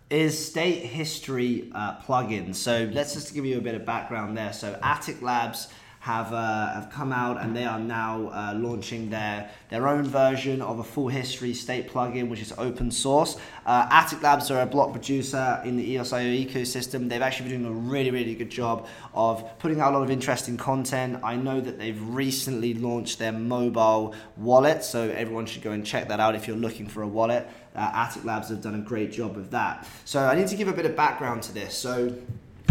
is 0.09 0.43
state 0.43 0.83
history 0.83 1.69
uh, 1.73 1.97
plugins. 1.99 2.55
So 2.55 2.89
let's 2.91 3.13
just 3.13 3.33
give 3.33 3.45
you 3.45 3.57
a 3.57 3.61
bit 3.61 3.75
of 3.75 3.85
background 3.85 4.35
there. 4.37 4.53
So 4.53 4.77
Attic 4.81 5.21
Labs 5.21 5.67
have 5.99 6.33
uh, 6.33 6.73
have 6.73 6.89
come 6.89 7.11
out 7.11 7.41
and 7.41 7.55
they 7.55 7.65
are 7.65 7.79
now 7.79 8.29
uh, 8.29 8.53
launching 8.55 9.09
their 9.09 9.49
their 9.69 9.87
own 9.87 10.03
version 10.03 10.61
of 10.61 10.79
a 10.79 10.83
full 10.83 11.09
history 11.09 11.53
state 11.53 11.89
plugin, 11.89 12.29
which 12.29 12.41
is 12.41 12.53
open 12.57 12.89
source. 12.89 13.37
Uh, 13.65 13.87
Attic 13.91 14.21
Labs 14.21 14.49
are 14.49 14.61
a 14.61 14.65
block 14.65 14.91
producer 14.91 15.61
in 15.65 15.75
the 15.75 15.91
EOS.io 15.91 16.19
ecosystem. 16.19 17.09
They've 17.09 17.21
actually 17.21 17.49
been 17.49 17.63
doing 17.63 17.75
a 17.75 17.77
really 17.77 18.11
really 18.11 18.35
good 18.35 18.49
job 18.49 18.87
of 19.13 19.57
putting 19.59 19.81
out 19.81 19.93
a 19.93 19.97
lot 19.97 20.03
of 20.03 20.11
interesting 20.11 20.55
content. 20.55 21.19
I 21.23 21.35
know 21.35 21.59
that 21.59 21.77
they've 21.77 22.01
recently 22.01 22.73
launched 22.73 23.19
their 23.19 23.33
mobile 23.33 24.15
wallet, 24.37 24.83
so 24.83 25.09
everyone 25.09 25.45
should 25.45 25.63
go 25.63 25.71
and 25.71 25.85
check 25.85 26.07
that 26.07 26.19
out 26.19 26.33
if 26.35 26.47
you're 26.47 26.57
looking 26.57 26.87
for 26.87 27.01
a 27.01 27.07
wallet. 27.07 27.47
Uh, 27.75 27.91
Attic 27.93 28.23
Labs 28.23 28.49
have 28.49 28.61
done 28.61 28.75
a 28.75 28.79
great 28.79 29.11
job 29.11 29.37
of 29.37 29.51
that. 29.51 29.87
So 30.05 30.25
I 30.25 30.35
need 30.35 30.47
to 30.47 30.55
give 30.55 30.67
a 30.67 30.73
bit 30.73 30.85
of 30.85 30.95
background 30.95 31.43
to 31.43 31.53
this. 31.53 31.75
So 31.75 32.15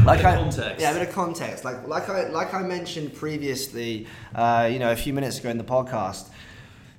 like 0.09 0.25
I, 0.25 0.37
context. 0.37 0.81
Yeah, 0.81 0.91
a 0.91 0.95
bit 0.99 1.09
of 1.09 1.15
context. 1.15 1.65
Like 1.65 1.87
like 1.87 2.09
I 2.09 2.29
like 2.29 2.55
I 2.55 2.63
mentioned 2.63 3.15
previously, 3.15 4.07
uh, 4.35 4.69
you 4.71 4.79
know, 4.79 4.91
a 4.91 4.97
few 4.97 5.13
minutes 5.13 5.39
ago 5.39 5.51
in 5.51 5.59
the 5.59 5.65
podcast. 5.65 6.29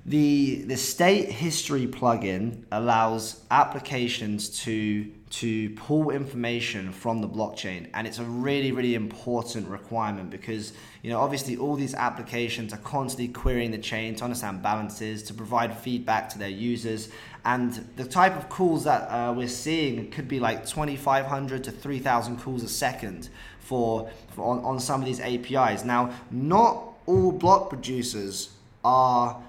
The 0.06 0.62
the 0.62 0.76
state 0.76 1.30
history 1.30 1.86
plugin 1.86 2.64
allows 2.72 3.44
applications 3.50 4.48
to 4.64 5.10
to 5.30 5.70
pull 5.70 6.10
information 6.10 6.90
from 6.90 7.20
the 7.20 7.28
blockchain 7.28 7.88
and 7.94 8.04
it's 8.04 8.18
a 8.18 8.24
really 8.24 8.72
really 8.72 8.96
important 8.96 9.68
requirement 9.68 10.28
because 10.28 10.72
you 11.02 11.10
know 11.10 11.20
obviously 11.20 11.56
all 11.56 11.76
these 11.76 11.94
applications 11.94 12.72
are 12.72 12.78
constantly 12.78 13.32
querying 13.32 13.70
the 13.70 13.78
chain 13.78 14.14
to 14.16 14.24
understand 14.24 14.60
balances 14.60 15.22
to 15.22 15.32
provide 15.32 15.76
feedback 15.78 16.28
to 16.28 16.36
their 16.36 16.48
users 16.48 17.10
and 17.44 17.88
the 17.94 18.04
type 18.04 18.36
of 18.36 18.48
calls 18.48 18.82
that 18.82 19.02
uh, 19.08 19.32
we're 19.32 19.46
seeing 19.46 20.10
could 20.10 20.26
be 20.26 20.40
like 20.40 20.66
2500 20.66 21.62
to 21.62 21.70
3000 21.70 22.40
calls 22.40 22.64
a 22.64 22.68
second 22.68 23.28
for, 23.60 24.10
for 24.30 24.44
on, 24.44 24.64
on 24.64 24.80
some 24.80 25.00
of 25.00 25.06
these 25.06 25.20
apis 25.20 25.84
now 25.84 26.12
not 26.32 26.94
all 27.06 27.30
block 27.30 27.68
producers 27.68 28.50
are 28.84 29.40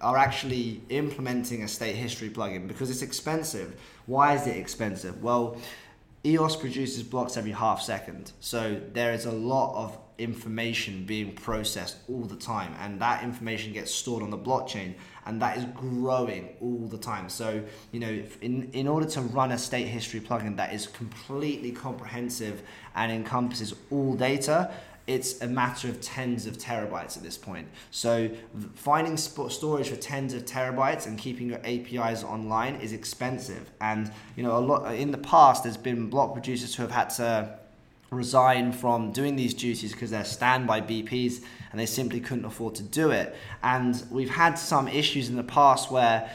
are 0.00 0.16
actually 0.16 0.80
implementing 0.90 1.62
a 1.64 1.68
state 1.68 1.96
history 1.96 2.30
plugin 2.30 2.68
because 2.68 2.90
it's 2.90 3.02
expensive. 3.02 3.80
Why 4.08 4.34
is 4.34 4.46
it 4.46 4.56
expensive? 4.56 5.22
Well, 5.22 5.58
EOS 6.24 6.56
produces 6.56 7.02
blocks 7.02 7.36
every 7.36 7.50
half 7.52 7.82
second. 7.82 8.32
So 8.40 8.80
there 8.94 9.12
is 9.12 9.26
a 9.26 9.32
lot 9.32 9.76
of 9.76 9.98
information 10.16 11.04
being 11.04 11.34
processed 11.34 11.98
all 12.08 12.22
the 12.22 12.34
time 12.34 12.74
and 12.80 12.98
that 13.02 13.22
information 13.22 13.74
gets 13.74 13.94
stored 13.94 14.22
on 14.22 14.30
the 14.30 14.38
blockchain 14.38 14.94
and 15.26 15.42
that 15.42 15.58
is 15.58 15.64
growing 15.74 16.48
all 16.62 16.88
the 16.88 16.96
time. 16.96 17.28
So, 17.28 17.62
you 17.92 18.00
know, 18.00 18.22
in, 18.40 18.70
in 18.72 18.88
order 18.88 19.06
to 19.10 19.20
run 19.20 19.52
a 19.52 19.58
state 19.58 19.86
history 19.86 20.20
plugin 20.20 20.56
that 20.56 20.72
is 20.72 20.86
completely 20.86 21.70
comprehensive 21.70 22.62
and 22.94 23.12
encompasses 23.12 23.74
all 23.90 24.14
data, 24.14 24.72
it's 25.08 25.40
a 25.40 25.46
matter 25.48 25.88
of 25.88 26.00
tens 26.00 26.46
of 26.46 26.58
terabytes 26.58 27.16
at 27.16 27.22
this 27.22 27.38
point. 27.38 27.66
So 27.90 28.30
finding 28.74 29.16
storage 29.16 29.88
for 29.88 29.96
tens 29.96 30.34
of 30.34 30.44
terabytes 30.44 31.06
and 31.06 31.18
keeping 31.18 31.48
your 31.48 31.60
APIs 31.64 32.22
online 32.22 32.76
is 32.76 32.92
expensive. 32.92 33.70
And 33.80 34.12
you 34.36 34.42
know, 34.42 34.56
a 34.56 34.60
lot 34.60 34.94
in 34.94 35.10
the 35.10 35.18
past, 35.18 35.64
there's 35.64 35.78
been 35.78 36.10
block 36.10 36.34
producers 36.34 36.74
who 36.74 36.82
have 36.82 36.92
had 36.92 37.10
to 37.10 37.58
resign 38.10 38.72
from 38.72 39.12
doing 39.12 39.36
these 39.36 39.54
duties 39.54 39.92
because 39.92 40.10
they're 40.10 40.24
standby 40.24 40.80
BPs 40.82 41.42
and 41.70 41.80
they 41.80 41.86
simply 41.86 42.20
couldn't 42.20 42.44
afford 42.44 42.74
to 42.74 42.82
do 42.82 43.10
it. 43.10 43.34
And 43.62 44.02
we've 44.10 44.30
had 44.30 44.54
some 44.54 44.88
issues 44.88 45.28
in 45.28 45.36
the 45.36 45.42
past 45.42 45.90
where 45.90 46.30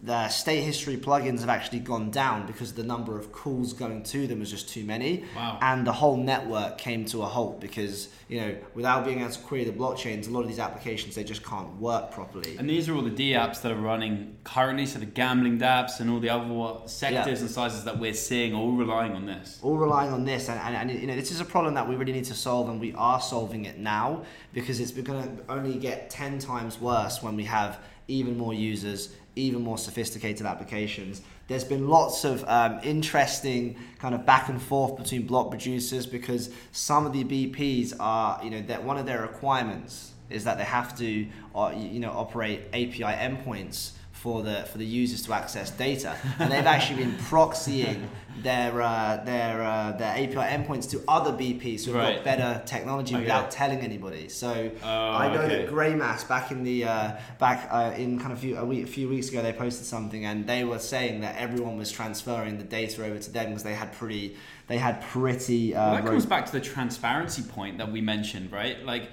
the 0.00 0.28
state 0.28 0.60
history 0.60 0.96
plugins 0.96 1.40
have 1.40 1.48
actually 1.48 1.80
gone 1.80 2.10
down 2.10 2.46
because 2.46 2.72
the 2.72 2.84
number 2.84 3.18
of 3.18 3.32
calls 3.32 3.72
going 3.72 4.04
to 4.04 4.28
them 4.28 4.38
was 4.38 4.50
just 4.50 4.68
too 4.68 4.84
many. 4.84 5.24
Wow. 5.34 5.58
And 5.60 5.84
the 5.84 5.92
whole 5.92 6.16
network 6.16 6.78
came 6.78 7.04
to 7.06 7.22
a 7.22 7.26
halt 7.26 7.60
because, 7.60 8.08
you 8.28 8.40
know, 8.40 8.56
without 8.74 9.04
being 9.04 9.20
able 9.20 9.32
to 9.32 9.40
query 9.40 9.64
the 9.64 9.72
blockchains, 9.72 10.28
a 10.28 10.30
lot 10.30 10.42
of 10.42 10.48
these 10.48 10.60
applications, 10.60 11.16
they 11.16 11.24
just 11.24 11.44
can't 11.44 11.80
work 11.80 12.12
properly. 12.12 12.56
And 12.58 12.70
these 12.70 12.88
are 12.88 12.94
all 12.94 13.02
the 13.02 13.10
D 13.10 13.32
apps 13.32 13.60
that 13.62 13.72
are 13.72 13.80
running 13.80 14.36
currently, 14.44 14.86
so 14.86 15.00
the 15.00 15.06
gambling 15.06 15.58
dApps 15.58 15.98
and 15.98 16.08
all 16.10 16.20
the 16.20 16.30
other 16.30 16.86
sectors 16.86 17.40
yeah. 17.40 17.46
and 17.46 17.50
sizes 17.50 17.82
that 17.82 17.98
we're 17.98 18.14
seeing 18.14 18.54
all 18.54 18.70
relying 18.70 19.12
on 19.12 19.26
this. 19.26 19.58
All 19.62 19.76
relying 19.76 20.12
on 20.12 20.24
this. 20.24 20.48
And, 20.48 20.60
and, 20.60 20.90
and, 20.90 21.00
you 21.00 21.08
know, 21.08 21.16
this 21.16 21.32
is 21.32 21.40
a 21.40 21.44
problem 21.44 21.74
that 21.74 21.88
we 21.88 21.96
really 21.96 22.12
need 22.12 22.26
to 22.26 22.34
solve 22.34 22.68
and 22.68 22.80
we 22.80 22.94
are 22.94 23.20
solving 23.20 23.64
it 23.64 23.78
now 23.78 24.22
because 24.52 24.78
it's 24.78 24.92
going 24.92 25.38
to 25.38 25.52
only 25.52 25.74
get 25.74 26.08
10 26.08 26.38
times 26.38 26.80
worse 26.80 27.20
when 27.20 27.34
we 27.34 27.44
have 27.44 27.80
even 28.08 28.38
more 28.38 28.54
users, 28.54 29.14
even 29.38 29.62
more 29.62 29.78
sophisticated 29.78 30.46
applications. 30.46 31.22
There's 31.46 31.64
been 31.64 31.88
lots 31.88 32.24
of 32.24 32.44
um, 32.48 32.80
interesting 32.82 33.76
kind 33.98 34.14
of 34.14 34.26
back 34.26 34.48
and 34.48 34.60
forth 34.60 34.96
between 34.96 35.26
block 35.26 35.50
producers 35.50 36.06
because 36.06 36.50
some 36.72 37.06
of 37.06 37.12
the 37.12 37.24
BPs 37.24 37.94
are, 37.98 38.42
you 38.44 38.50
know, 38.50 38.62
that 38.62 38.82
one 38.82 38.98
of 38.98 39.06
their 39.06 39.22
requirements 39.22 40.12
is 40.28 40.44
that 40.44 40.58
they 40.58 40.64
have 40.64 40.96
to, 40.98 41.26
uh, 41.54 41.72
you 41.76 42.00
know, 42.00 42.10
operate 42.10 42.62
API 42.72 43.02
endpoints 43.02 43.92
for 44.20 44.42
the 44.42 44.64
for 44.64 44.78
the 44.78 44.84
users 44.84 45.22
to 45.22 45.32
access 45.32 45.70
data, 45.70 46.16
and 46.40 46.50
they've 46.50 46.66
actually 46.66 47.04
been 47.04 47.14
proxying 47.14 48.08
their 48.42 48.82
uh, 48.82 49.22
their 49.24 49.62
uh, 49.62 49.92
their 49.92 50.12
API 50.12 50.34
endpoints 50.34 50.90
to 50.90 51.02
other 51.06 51.32
BPs 51.32 51.84
who've 51.84 51.94
right. 51.94 52.16
got 52.16 52.24
better 52.24 52.62
technology 52.66 53.14
okay. 53.14 53.22
without 53.22 53.52
telling 53.52 53.78
anybody. 53.78 54.28
So 54.28 54.72
oh, 54.82 54.86
I 54.86 55.32
know 55.32 55.42
okay. 55.42 55.66
that 55.66 55.72
Greymass 55.72 56.28
back 56.28 56.50
in 56.50 56.64
the 56.64 56.84
uh, 56.84 57.12
back 57.38 57.68
uh, 57.70 57.94
in 57.96 58.18
kind 58.18 58.32
of 58.32 58.40
few, 58.40 58.56
a, 58.56 58.64
week, 58.64 58.84
a 58.84 58.86
few 58.88 59.08
weeks 59.08 59.28
ago 59.28 59.40
they 59.40 59.52
posted 59.52 59.86
something 59.86 60.24
and 60.24 60.48
they 60.48 60.64
were 60.64 60.80
saying 60.80 61.20
that 61.20 61.36
everyone 61.36 61.76
was 61.76 61.92
transferring 61.92 62.58
the 62.58 62.64
data 62.64 63.04
over 63.04 63.18
to 63.18 63.30
them 63.30 63.50
because 63.50 63.62
they 63.62 63.74
had 63.74 63.92
pretty 63.92 64.36
they 64.66 64.78
had 64.78 65.00
pretty. 65.00 65.76
Uh, 65.76 65.92
well, 65.92 65.94
that 65.94 66.06
comes 66.06 66.26
back 66.26 66.46
to 66.46 66.52
the 66.52 66.60
transparency 66.60 67.42
point 67.42 67.78
that 67.78 67.92
we 67.92 68.00
mentioned, 68.00 68.50
right? 68.50 68.84
Like 68.84 69.10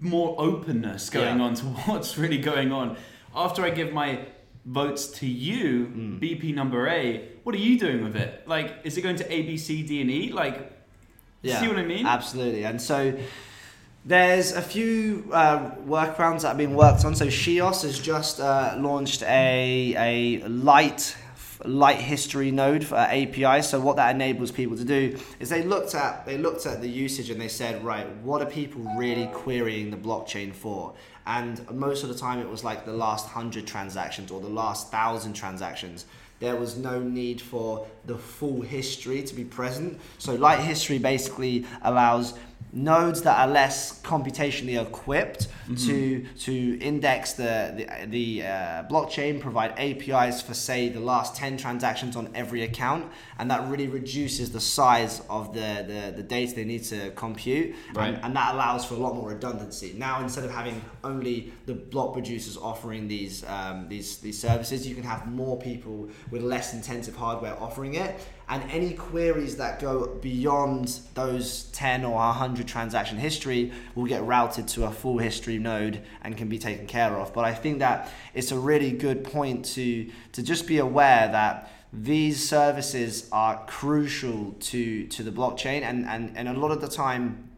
more 0.00 0.34
openness 0.38 1.10
going 1.10 1.38
yeah. 1.38 1.44
on 1.44 1.54
to 1.54 1.64
what's 1.86 2.16
really 2.16 2.38
going 2.38 2.72
on 2.72 2.96
after 3.34 3.64
I 3.64 3.70
give 3.70 3.92
my 3.92 4.26
votes 4.64 5.08
to 5.08 5.26
you, 5.26 5.86
mm. 5.86 6.20
BP 6.20 6.54
number 6.54 6.88
A, 6.88 7.28
what 7.42 7.54
are 7.54 7.58
you 7.58 7.78
doing 7.78 8.02
with 8.02 8.16
it? 8.16 8.46
Like, 8.48 8.80
is 8.84 8.96
it 8.96 9.02
going 9.02 9.16
to 9.16 9.32
A, 9.32 9.42
B, 9.42 9.56
C, 9.56 9.82
D, 9.82 10.00
and 10.00 10.10
E? 10.10 10.32
Like, 10.32 10.72
yeah, 11.42 11.60
see 11.60 11.68
what 11.68 11.78
I 11.78 11.82
mean? 11.84 12.06
Absolutely. 12.06 12.64
And 12.64 12.80
so 12.80 13.18
there's 14.04 14.52
a 14.52 14.62
few 14.62 15.30
uh, 15.32 15.74
workarounds 15.86 16.42
that 16.42 16.48
have 16.48 16.58
been 16.58 16.74
worked 16.74 17.04
on. 17.04 17.14
So 17.14 17.26
Shios 17.26 17.82
has 17.82 17.98
just 17.98 18.40
uh, 18.40 18.76
launched 18.78 19.22
a, 19.22 19.94
a 19.96 20.48
light 20.48 21.16
light 21.64 21.96
history 21.96 22.50
node 22.50 22.84
for 22.84 22.96
API. 22.96 23.62
So 23.62 23.80
what 23.80 23.96
that 23.96 24.14
enables 24.14 24.50
people 24.50 24.76
to 24.76 24.84
do 24.84 25.18
is 25.40 25.48
they 25.48 25.62
looked 25.62 25.94
at 25.94 26.26
they 26.26 26.36
looked 26.36 26.66
at 26.66 26.80
the 26.80 26.88
usage 26.88 27.30
and 27.30 27.40
they 27.40 27.48
said, 27.48 27.82
right, 27.84 28.08
what 28.16 28.42
are 28.42 28.46
people 28.46 28.82
really 28.96 29.26
querying 29.32 29.90
the 29.90 29.96
blockchain 29.96 30.52
for? 30.52 30.94
And 31.26 31.68
most 31.70 32.02
of 32.02 32.08
the 32.08 32.14
time 32.14 32.38
it 32.38 32.48
was 32.48 32.64
like 32.64 32.84
the 32.84 32.92
last 32.92 33.28
hundred 33.28 33.66
transactions 33.66 34.30
or 34.30 34.40
the 34.40 34.48
last 34.48 34.90
thousand 34.90 35.32
transactions 35.32 36.06
there 36.40 36.56
was 36.56 36.76
no 36.76 37.00
need 37.00 37.40
for 37.40 37.86
the 38.04 38.18
full 38.18 38.60
history 38.60 39.22
to 39.22 39.34
be 39.34 39.44
present. 39.44 39.98
So 40.18 40.34
light 40.34 40.60
history 40.60 40.98
basically 40.98 41.64
allows 41.82 42.34
nodes 42.74 43.22
that 43.22 43.38
are 43.38 43.46
less 43.46 44.00
computationally 44.02 44.80
equipped 44.80 45.48
mm-hmm. 45.68 45.74
to 45.86 46.26
to 46.40 46.78
index 46.80 47.32
the 47.34 47.72
the, 47.76 48.06
the 48.06 48.42
uh, 48.42 48.84
blockchain, 48.90 49.40
provide 49.40 49.72
APIs 49.78 50.42
for 50.42 50.54
say 50.54 50.88
the 50.88 51.00
last 51.00 51.36
ten 51.36 51.56
transactions 51.56 52.16
on 52.16 52.28
every 52.34 52.62
account, 52.62 53.10
and 53.38 53.50
that 53.50 53.66
really 53.68 53.86
reduces 53.86 54.50
the 54.50 54.60
size 54.60 55.22
of 55.30 55.54
the 55.54 55.84
the, 55.86 56.12
the 56.16 56.22
data 56.22 56.54
they 56.54 56.64
need 56.64 56.84
to 56.84 57.10
compute, 57.12 57.74
right. 57.94 58.14
and, 58.14 58.24
and 58.24 58.36
that 58.36 58.54
allows 58.54 58.84
for 58.84 58.94
a 58.94 58.98
lot 58.98 59.14
more 59.14 59.28
redundancy. 59.28 59.94
Now 59.96 60.20
instead 60.20 60.44
of 60.44 60.50
having 60.50 60.82
only 61.02 61.52
the 61.66 61.74
block 61.74 62.12
producers 62.12 62.56
offering 62.56 63.08
these 63.08 63.44
um, 63.44 63.88
these 63.88 64.18
these 64.18 64.38
services, 64.38 64.86
you 64.86 64.94
can 64.94 65.04
have 65.04 65.26
more 65.26 65.58
people 65.58 66.08
with 66.30 66.42
less 66.42 66.74
intensive 66.74 67.14
hardware 67.14 67.56
offering 67.60 67.94
it, 67.94 68.16
and 68.48 68.62
any 68.70 68.92
queries 68.92 69.56
that 69.56 69.80
go 69.80 70.06
beyond 70.06 71.00
those 71.14 71.64
10 71.72 72.04
or 72.04 72.14
100 72.14 72.68
transaction 72.68 73.16
history 73.16 73.72
will 73.94 74.04
get 74.04 74.22
routed 74.24 74.68
to 74.68 74.84
a 74.84 74.90
full 74.90 75.18
history 75.18 75.58
node 75.58 76.02
and 76.22 76.36
can 76.36 76.48
be 76.48 76.58
taken 76.58 76.86
care 76.86 77.18
of. 77.18 77.32
But 77.32 77.44
i 77.44 77.54
think 77.54 77.78
that 77.78 78.10
it's 78.34 78.52
a 78.52 78.58
really 78.58 78.92
good 78.92 79.24
point 79.24 79.64
to 79.76 80.10
to 80.32 80.42
just 80.42 80.66
be 80.66 80.78
aware 80.78 81.28
that 81.28 81.70
these 81.92 82.46
services 82.46 83.28
are 83.32 83.64
crucial 83.66 84.52
to 84.60 85.06
to 85.06 85.22
the 85.22 85.30
blockchain. 85.30 85.82
And 85.82 86.04
and, 86.06 86.36
and 86.36 86.48
a 86.48 86.54
lot 86.54 86.70
of 86.70 86.80
the 86.80 86.88
time 86.88 87.50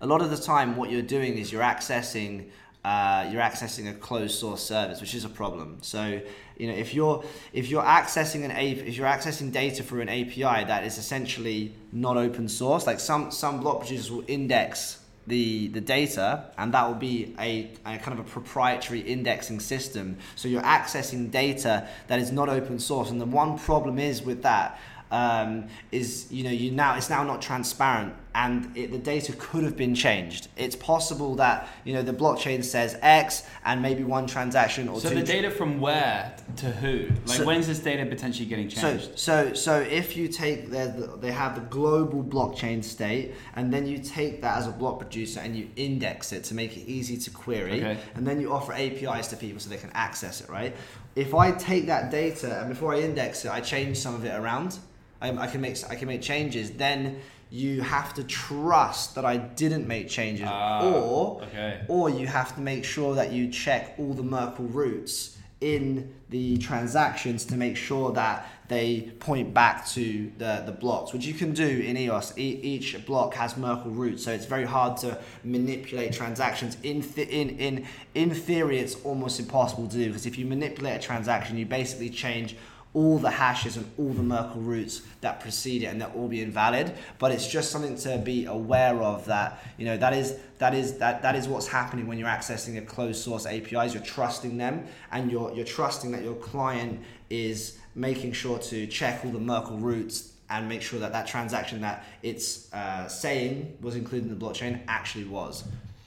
a 0.00 0.06
lot 0.06 0.20
of 0.20 0.30
the 0.30 0.36
time 0.36 0.76
what 0.76 0.90
you're 0.90 1.02
doing 1.02 1.38
is 1.38 1.50
you're 1.50 1.62
accessing 1.62 2.50
uh, 2.86 3.28
you're 3.32 3.42
accessing 3.42 3.90
a 3.90 3.92
closed 3.94 4.38
source 4.38 4.62
service, 4.62 5.00
which 5.00 5.12
is 5.12 5.24
a 5.24 5.28
problem. 5.28 5.78
So, 5.80 6.20
you 6.56 6.68
know, 6.68 6.72
if 6.72 6.94
you're 6.94 7.24
if 7.52 7.68
you're 7.68 7.82
accessing 7.82 8.44
an 8.44 8.52
if 8.52 8.96
you're 8.96 9.08
accessing 9.08 9.50
data 9.50 9.82
through 9.82 10.02
an 10.02 10.08
API 10.08 10.64
that 10.66 10.84
is 10.84 10.96
essentially 10.96 11.74
not 11.90 12.16
open 12.16 12.48
source, 12.48 12.86
like 12.86 13.00
some 13.00 13.32
some 13.32 13.58
block 13.58 13.80
producers 13.80 14.12
will 14.12 14.22
index 14.28 15.00
the 15.26 15.66
the 15.66 15.80
data, 15.80 16.52
and 16.58 16.72
that 16.74 16.86
will 16.86 16.94
be 16.94 17.34
a, 17.40 17.72
a 17.84 17.98
kind 17.98 18.16
of 18.16 18.20
a 18.20 18.30
proprietary 18.30 19.00
indexing 19.00 19.58
system. 19.58 20.16
So 20.36 20.46
you're 20.46 20.62
accessing 20.62 21.32
data 21.32 21.88
that 22.06 22.20
is 22.20 22.30
not 22.30 22.48
open 22.48 22.78
source, 22.78 23.10
and 23.10 23.20
the 23.20 23.26
one 23.26 23.58
problem 23.58 23.98
is 23.98 24.22
with 24.22 24.42
that 24.42 24.78
um, 25.10 25.66
is 25.90 26.30
you 26.30 26.44
know 26.44 26.50
you 26.50 26.70
now 26.70 26.96
it's 26.96 27.10
now 27.10 27.24
not 27.24 27.42
transparent 27.42 28.14
and 28.36 28.76
it, 28.76 28.92
the 28.92 28.98
data 28.98 29.32
could 29.32 29.64
have 29.64 29.78
been 29.78 29.94
changed. 29.94 30.48
It's 30.58 30.76
possible 30.76 31.36
that 31.36 31.68
you 31.84 31.94
know 31.94 32.02
the 32.02 32.12
blockchain 32.12 32.62
says 32.62 32.98
X 33.00 33.42
and 33.64 33.80
maybe 33.80 34.04
one 34.04 34.26
transaction 34.26 34.88
or 34.88 35.00
so 35.00 35.08
two. 35.08 35.14
So 35.14 35.20
the 35.20 35.26
data 35.26 35.50
from 35.50 35.80
where 35.80 36.36
to 36.56 36.66
who? 36.66 37.08
Like 37.24 37.38
so, 37.38 37.46
when's 37.46 37.66
this 37.66 37.78
data 37.78 38.04
potentially 38.04 38.46
getting 38.46 38.68
changed? 38.68 39.18
So 39.18 39.54
so 39.54 39.54
so 39.54 39.80
if 39.80 40.18
you 40.18 40.28
take 40.28 40.70
the, 40.70 41.16
they 41.18 41.32
have 41.32 41.54
the 41.54 41.62
global 41.62 42.22
blockchain 42.22 42.84
state 42.84 43.34
and 43.54 43.72
then 43.72 43.86
you 43.86 43.98
take 43.98 44.42
that 44.42 44.58
as 44.58 44.68
a 44.68 44.72
block 44.72 44.98
producer 44.98 45.40
and 45.40 45.56
you 45.56 45.70
index 45.76 46.32
it 46.32 46.44
to 46.44 46.54
make 46.54 46.76
it 46.76 46.82
easy 46.86 47.16
to 47.16 47.30
query 47.30 47.80
okay. 47.80 47.98
and 48.16 48.26
then 48.26 48.38
you 48.38 48.52
offer 48.52 48.74
APIs 48.74 49.28
to 49.28 49.36
people 49.36 49.60
so 49.60 49.70
they 49.70 49.78
can 49.78 49.90
access 49.94 50.42
it, 50.42 50.50
right? 50.50 50.76
If 51.14 51.34
I 51.34 51.52
take 51.52 51.86
that 51.86 52.10
data 52.10 52.60
and 52.60 52.68
before 52.68 52.94
I 52.94 53.00
index 53.00 53.46
it, 53.46 53.50
I 53.50 53.60
change 53.60 53.96
some 53.96 54.14
of 54.14 54.26
it 54.26 54.34
around 54.34 54.78
I, 55.20 55.30
I, 55.30 55.46
can 55.46 55.60
make 55.60 55.78
I 55.88 55.94
can 55.94 56.08
make 56.08 56.22
changes. 56.22 56.72
Then 56.72 57.20
you 57.50 57.80
have 57.80 58.14
to 58.14 58.24
trust 58.24 59.14
that 59.14 59.24
I 59.24 59.36
didn't 59.36 59.86
make 59.86 60.08
changes, 60.08 60.46
uh, 60.46 60.92
or 60.94 61.42
okay. 61.42 61.82
or 61.88 62.10
you 62.10 62.26
have 62.26 62.54
to 62.56 62.60
make 62.60 62.84
sure 62.84 63.14
that 63.14 63.32
you 63.32 63.48
check 63.50 63.94
all 63.98 64.14
the 64.14 64.22
Merkle 64.22 64.66
roots 64.66 65.36
in 65.60 66.14
the 66.28 66.58
transactions 66.58 67.44
to 67.46 67.56
make 67.56 67.76
sure 67.76 68.12
that 68.12 68.46
they 68.68 69.12
point 69.20 69.54
back 69.54 69.86
to 69.86 70.30
the, 70.38 70.62
the 70.66 70.72
blocks, 70.72 71.12
which 71.12 71.24
you 71.24 71.32
can 71.32 71.52
do 71.54 71.66
in 71.66 71.96
EOS. 71.96 72.36
E- 72.36 72.60
each 72.62 73.06
block 73.06 73.34
has 73.34 73.56
Merkle 73.56 73.92
roots, 73.92 74.24
so 74.24 74.32
it's 74.32 74.44
very 74.44 74.64
hard 74.64 74.96
to 74.98 75.18
manipulate 75.44 76.12
transactions. 76.12 76.76
In, 76.82 77.00
th- 77.00 77.28
in, 77.28 77.50
in, 77.58 77.86
in 78.14 78.34
theory, 78.34 78.80
it's 78.80 78.96
almost 79.04 79.38
impossible 79.38 79.86
to 79.88 79.96
do 79.96 80.06
because 80.08 80.26
if 80.26 80.36
you 80.36 80.46
manipulate 80.46 80.96
a 80.96 81.02
transaction, 81.02 81.56
you 81.56 81.64
basically 81.64 82.10
change 82.10 82.56
all 82.96 83.18
the 83.18 83.30
hashes 83.30 83.76
and 83.76 83.84
all 83.98 84.08
the 84.08 84.22
Merkle 84.22 84.62
roots 84.62 85.02
that 85.20 85.38
precede 85.38 85.82
it 85.82 85.86
and 85.86 86.00
they'll 86.00 86.12
all 86.16 86.28
be 86.28 86.40
invalid. 86.40 86.94
But 87.18 87.30
it's 87.30 87.46
just 87.46 87.70
something 87.70 87.94
to 87.98 88.16
be 88.16 88.46
aware 88.46 89.02
of 89.02 89.26
that, 89.26 89.62
you 89.76 89.84
know, 89.84 89.98
that 89.98 90.14
is 90.14 90.38
that 90.58 90.72
is 90.72 90.94
that 90.94 91.20
that 91.20 91.36
is 91.36 91.46
what's 91.46 91.66
happening 91.66 92.06
when 92.06 92.16
you're 92.16 92.26
accessing 92.26 92.78
a 92.78 92.80
closed 92.80 93.22
source 93.22 93.44
APIs. 93.44 93.92
You're 93.92 94.02
trusting 94.02 94.56
them 94.56 94.86
and 95.12 95.30
you're 95.30 95.52
you're 95.52 95.66
trusting 95.66 96.10
that 96.12 96.22
your 96.22 96.36
client 96.36 97.02
is 97.28 97.78
making 97.94 98.32
sure 98.32 98.58
to 98.60 98.86
check 98.86 99.26
all 99.26 99.30
the 99.30 99.40
Merkle 99.40 99.76
roots 99.76 100.32
and 100.48 100.66
make 100.66 100.80
sure 100.80 100.98
that 101.00 101.12
that 101.12 101.26
transaction 101.26 101.82
that 101.82 102.02
it's 102.22 102.72
uh, 102.72 103.06
saying 103.08 103.76
was 103.82 103.94
included 103.94 104.30
in 104.30 104.38
the 104.38 104.42
blockchain 104.42 104.80
actually 104.88 105.24
was. 105.24 105.64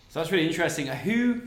So 0.09 0.19
that's 0.19 0.31
really 0.31 0.47
interesting. 0.47 0.87
Who, 0.87 1.41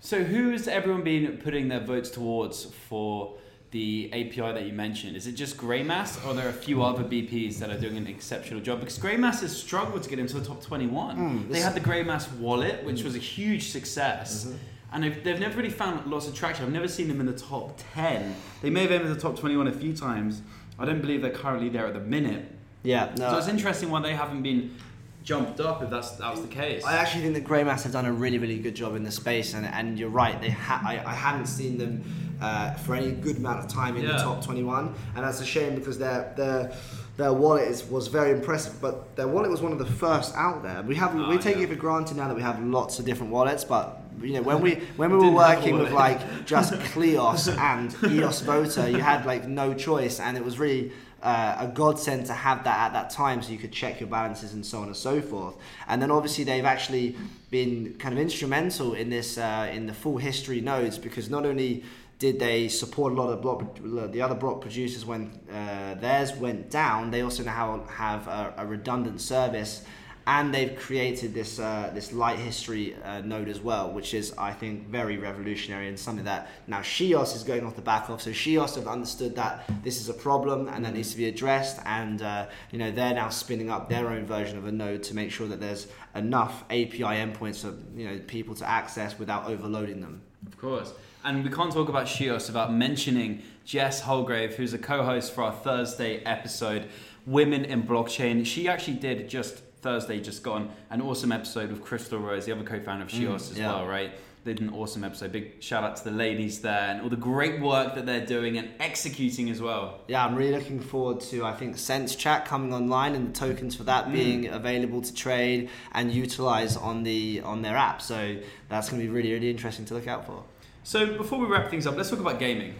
so 0.00 0.22
who 0.22 0.50
has 0.52 0.66
everyone 0.66 1.02
been 1.02 1.36
putting 1.38 1.68
their 1.68 1.80
votes 1.80 2.10
towards 2.10 2.64
for 2.64 3.36
the 3.70 4.08
API 4.12 4.52
that 4.52 4.64
you 4.64 4.72
mentioned? 4.72 5.16
Is 5.16 5.26
it 5.26 5.32
just 5.32 5.56
Greymass, 5.56 6.24
or 6.24 6.30
are 6.30 6.34
there 6.34 6.48
a 6.48 6.52
few 6.52 6.82
other 6.82 7.04
BPs 7.04 7.58
that 7.58 7.70
are 7.70 7.78
doing 7.78 7.96
an 7.96 8.06
exceptional 8.06 8.60
job? 8.60 8.80
Because 8.80 8.98
Greymass 8.98 9.40
has 9.40 9.56
struggled 9.56 10.02
to 10.02 10.10
get 10.10 10.18
into 10.18 10.38
the 10.38 10.46
top 10.46 10.62
21. 10.62 11.16
Mm, 11.16 11.52
they 11.52 11.60
had 11.60 11.74
the 11.74 11.80
Greymass 11.80 12.32
wallet, 12.38 12.84
which 12.84 13.00
mm. 13.00 13.04
was 13.04 13.14
a 13.14 13.20
huge 13.20 13.68
success. 13.70 14.46
Mm-hmm. 14.46 14.56
And 14.90 15.04
they've, 15.04 15.22
they've 15.22 15.38
never 15.38 15.58
really 15.58 15.70
found 15.70 16.10
lots 16.10 16.28
of 16.28 16.34
traction. 16.34 16.64
I've 16.64 16.72
never 16.72 16.88
seen 16.88 17.08
them 17.08 17.20
in 17.20 17.26
the 17.26 17.38
top 17.38 17.78
10. 17.94 18.34
They 18.62 18.70
may 18.70 18.82
have 18.82 18.92
entered 18.92 19.14
the 19.14 19.20
top 19.20 19.38
21 19.38 19.66
a 19.66 19.72
few 19.72 19.94
times. 19.94 20.40
I 20.78 20.86
don't 20.86 21.02
believe 21.02 21.20
they're 21.20 21.30
currently 21.30 21.68
there 21.68 21.86
at 21.86 21.92
the 21.92 22.00
minute. 22.00 22.50
Yeah, 22.84 23.12
no. 23.18 23.30
So 23.30 23.38
it's 23.38 23.48
interesting 23.48 23.90
why 23.90 24.00
they 24.00 24.14
haven't 24.14 24.42
been 24.42 24.74
jumped 25.22 25.60
up 25.60 25.82
if 25.82 25.90
that's 25.90 26.12
that 26.12 26.30
was 26.30 26.42
the 26.42 26.48
case. 26.48 26.84
I 26.84 26.96
actually 26.96 27.22
think 27.22 27.34
that 27.34 27.44
Greymass 27.44 27.82
have 27.82 27.92
done 27.92 28.06
a 28.06 28.12
really 28.12 28.38
really 28.38 28.58
good 28.58 28.74
job 28.74 28.96
in 28.96 29.02
the 29.02 29.10
space, 29.10 29.54
and, 29.54 29.66
and 29.66 29.98
you're 29.98 30.08
right. 30.08 30.40
They 30.40 30.50
ha- 30.50 30.82
I, 30.84 30.98
I 31.04 31.14
hadn't 31.14 31.46
seen 31.46 31.78
them 31.78 32.04
uh, 32.40 32.72
for 32.74 32.94
any 32.94 33.12
good 33.12 33.36
amount 33.36 33.64
of 33.64 33.68
time 33.68 33.96
in 33.96 34.04
yeah. 34.04 34.12
the 34.12 34.18
top 34.18 34.44
21, 34.44 34.94
and 35.16 35.24
that's 35.24 35.40
a 35.40 35.46
shame 35.46 35.74
because 35.74 35.98
their 35.98 36.32
their 36.36 36.72
their 37.18 37.32
wallet 37.32 37.66
is, 37.68 37.84
was 37.84 38.06
very 38.06 38.30
impressive. 38.30 38.80
But 38.80 39.16
their 39.16 39.28
wallet 39.28 39.50
was 39.50 39.60
one 39.60 39.72
of 39.72 39.78
the 39.78 39.86
first 39.86 40.34
out 40.36 40.62
there. 40.62 40.82
We 40.82 40.94
have 40.94 41.14
oh, 41.14 41.28
we 41.28 41.36
take 41.36 41.56
yeah. 41.56 41.64
it 41.64 41.68
for 41.68 41.74
granted 41.74 42.16
now 42.16 42.28
that 42.28 42.36
we 42.36 42.42
have 42.42 42.62
lots 42.62 42.98
of 43.00 43.04
different 43.04 43.32
wallets, 43.32 43.64
but 43.64 44.00
you 44.22 44.34
know 44.34 44.42
when 44.42 44.60
we 44.66 44.76
when 44.96 45.10
we 45.10 45.18
were 45.18 45.32
working 45.32 45.76
with 45.76 45.92
like 45.92 46.46
just 46.46 46.72
Cleos 46.92 47.54
and 47.58 47.94
EOS 48.10 48.40
Voter, 48.42 48.88
you 48.88 49.00
had 49.00 49.26
like 49.26 49.46
no 49.48 49.74
choice, 49.74 50.20
and 50.20 50.36
it 50.36 50.44
was 50.44 50.60
really 50.60 50.92
uh, 51.20 51.56
a 51.58 51.66
godsend 51.66 52.24
to 52.26 52.32
have 52.32 52.62
that 52.62 52.78
at 52.78 52.92
that 52.92 53.10
time 53.10 53.42
so 53.42 53.50
you 53.50 53.58
could 53.58 53.72
check 53.72 53.98
your 53.98 54.08
balances 54.08 54.52
and 54.52 54.64
so 54.64 54.78
on 54.78 54.86
and 54.86 54.96
so 54.96 55.20
forth. 55.20 55.56
And 55.88 56.00
then 56.00 56.12
obviously 56.12 56.44
they've 56.44 56.64
actually 56.64 57.16
been 57.50 57.94
kind 57.98 58.14
of 58.14 58.20
instrumental 58.20 58.94
in 58.94 59.10
this 59.10 59.38
uh, 59.38 59.68
in 59.72 59.86
the 59.86 59.94
full 59.94 60.18
history 60.18 60.60
nodes 60.60 60.98
because 60.98 61.28
not 61.28 61.44
only 61.44 61.82
did 62.18 62.38
they 62.38 62.68
support 62.68 63.12
a 63.12 63.16
lot 63.16 63.30
of 63.30 63.40
block, 63.40 63.78
the 64.12 64.20
other 64.20 64.34
block 64.34 64.60
producers 64.60 65.04
when 65.04 65.30
uh, 65.52 65.94
theirs 65.94 66.32
went 66.34 66.70
down, 66.70 67.10
they 67.10 67.22
also 67.22 67.44
now 67.44 67.84
have 67.88 68.26
a, 68.26 68.54
a 68.58 68.66
redundant 68.66 69.20
service 69.20 69.84
and 70.28 70.52
they've 70.52 70.76
created 70.76 71.32
this 71.32 71.58
uh, 71.58 71.90
this 71.94 72.12
light 72.12 72.38
history 72.38 72.94
uh, 73.02 73.20
node 73.22 73.48
as 73.48 73.60
well, 73.60 73.90
which 73.90 74.12
is 74.12 74.34
I 74.36 74.52
think 74.52 74.86
very 74.88 75.16
revolutionary 75.16 75.88
and 75.88 75.98
something 75.98 76.26
that 76.26 76.50
now 76.66 76.80
Shios 76.80 77.34
is 77.34 77.42
going 77.42 77.64
off 77.64 77.76
the 77.76 77.82
back 77.82 78.10
of. 78.10 78.20
So 78.20 78.30
Shios 78.30 78.74
have 78.74 78.86
understood 78.86 79.34
that 79.36 79.64
this 79.82 80.02
is 80.02 80.10
a 80.10 80.14
problem 80.14 80.68
and 80.68 80.84
that 80.84 80.92
needs 80.92 81.12
to 81.12 81.16
be 81.16 81.28
addressed, 81.28 81.80
and 81.86 82.20
uh, 82.20 82.46
you 82.70 82.78
know 82.78 82.90
they're 82.90 83.14
now 83.14 83.30
spinning 83.30 83.70
up 83.70 83.88
their 83.88 84.08
own 84.08 84.26
version 84.26 84.58
of 84.58 84.66
a 84.66 84.72
node 84.72 85.02
to 85.04 85.14
make 85.14 85.30
sure 85.30 85.48
that 85.48 85.60
there's 85.60 85.86
enough 86.14 86.62
API 86.64 87.16
endpoints 87.24 87.62
for 87.62 87.74
you 87.98 88.06
know 88.06 88.20
people 88.26 88.54
to 88.56 88.68
access 88.68 89.18
without 89.18 89.46
overloading 89.46 90.02
them. 90.02 90.20
Of 90.46 90.58
course. 90.58 90.92
And 91.28 91.44
we 91.44 91.50
can't 91.50 91.70
talk 91.70 91.90
about 91.90 92.06
Shios 92.06 92.46
without 92.46 92.72
mentioning 92.72 93.42
Jess 93.66 94.00
Holgrave, 94.00 94.54
who's 94.54 94.72
a 94.72 94.78
co-host 94.78 95.34
for 95.34 95.42
our 95.42 95.52
Thursday 95.52 96.24
episode, 96.24 96.88
Women 97.26 97.66
in 97.66 97.82
Blockchain. 97.82 98.46
She 98.46 98.66
actually 98.66 98.96
did 98.96 99.28
just 99.28 99.58
Thursday 99.82 100.20
just 100.20 100.42
gone 100.42 100.70
an 100.88 101.02
awesome 101.02 101.30
episode 101.30 101.70
with 101.70 101.84
Crystal 101.84 102.18
Rose, 102.18 102.46
the 102.46 102.52
other 102.52 102.64
co-founder 102.64 103.04
of 103.04 103.10
Shios 103.10 103.28
mm, 103.28 103.50
as 103.50 103.58
yeah. 103.58 103.66
well, 103.66 103.86
right? 103.86 104.10
They 104.44 104.54
did 104.54 104.62
an 104.62 104.72
awesome 104.72 105.04
episode. 105.04 105.32
Big 105.32 105.62
shout 105.62 105.84
out 105.84 105.96
to 105.96 106.04
the 106.04 106.12
ladies 106.12 106.62
there 106.62 106.92
and 106.92 107.02
all 107.02 107.10
the 107.10 107.16
great 107.16 107.60
work 107.60 107.94
that 107.96 108.06
they're 108.06 108.24
doing 108.24 108.56
and 108.56 108.70
executing 108.80 109.50
as 109.50 109.60
well. 109.60 110.00
Yeah, 110.08 110.24
I'm 110.24 110.34
really 110.34 110.56
looking 110.56 110.80
forward 110.80 111.20
to 111.24 111.44
I 111.44 111.52
think 111.52 111.76
Sense 111.76 112.16
Chat 112.16 112.46
coming 112.46 112.72
online 112.72 113.14
and 113.14 113.28
the 113.34 113.38
tokens 113.38 113.76
for 113.76 113.82
that 113.82 114.06
mm. 114.06 114.12
being 114.12 114.46
available 114.46 115.02
to 115.02 115.12
trade 115.12 115.68
and 115.92 116.10
utilize 116.10 116.74
on 116.74 117.02
the 117.02 117.42
on 117.44 117.60
their 117.60 117.76
app. 117.76 118.00
So 118.00 118.38
that's 118.70 118.88
going 118.88 119.02
to 119.02 119.06
be 119.06 119.12
really 119.12 119.34
really 119.34 119.50
interesting 119.50 119.84
to 119.84 119.92
look 119.92 120.08
out 120.08 120.24
for. 120.24 120.42
So 120.88 121.18
before 121.18 121.38
we 121.38 121.44
wrap 121.44 121.68
things 121.68 121.86
up, 121.86 121.98
let's 121.98 122.08
talk 122.08 122.18
about 122.18 122.38
gaming. 122.38 122.74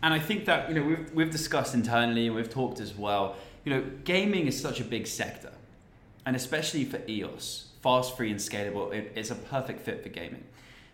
And 0.00 0.14
I 0.14 0.20
think 0.20 0.44
that 0.44 0.68
you 0.68 0.76
know 0.76 0.82
we've 0.84 1.12
we've 1.12 1.30
discussed 1.32 1.74
internally 1.74 2.28
and 2.28 2.36
we've 2.36 2.48
talked 2.48 2.78
as 2.78 2.96
well. 2.96 3.34
You 3.64 3.74
know, 3.74 3.84
gaming 4.04 4.46
is 4.46 4.60
such 4.60 4.78
a 4.78 4.84
big 4.84 5.08
sector 5.08 5.50
and 6.24 6.36
especially 6.36 6.84
for 6.84 7.00
EOS, 7.08 7.70
fast, 7.82 8.16
free, 8.16 8.30
and 8.30 8.38
scalable, 8.38 8.92
it, 8.92 9.10
it's 9.16 9.32
a 9.32 9.34
perfect 9.34 9.80
fit 9.80 10.04
for 10.04 10.08
gaming. 10.08 10.44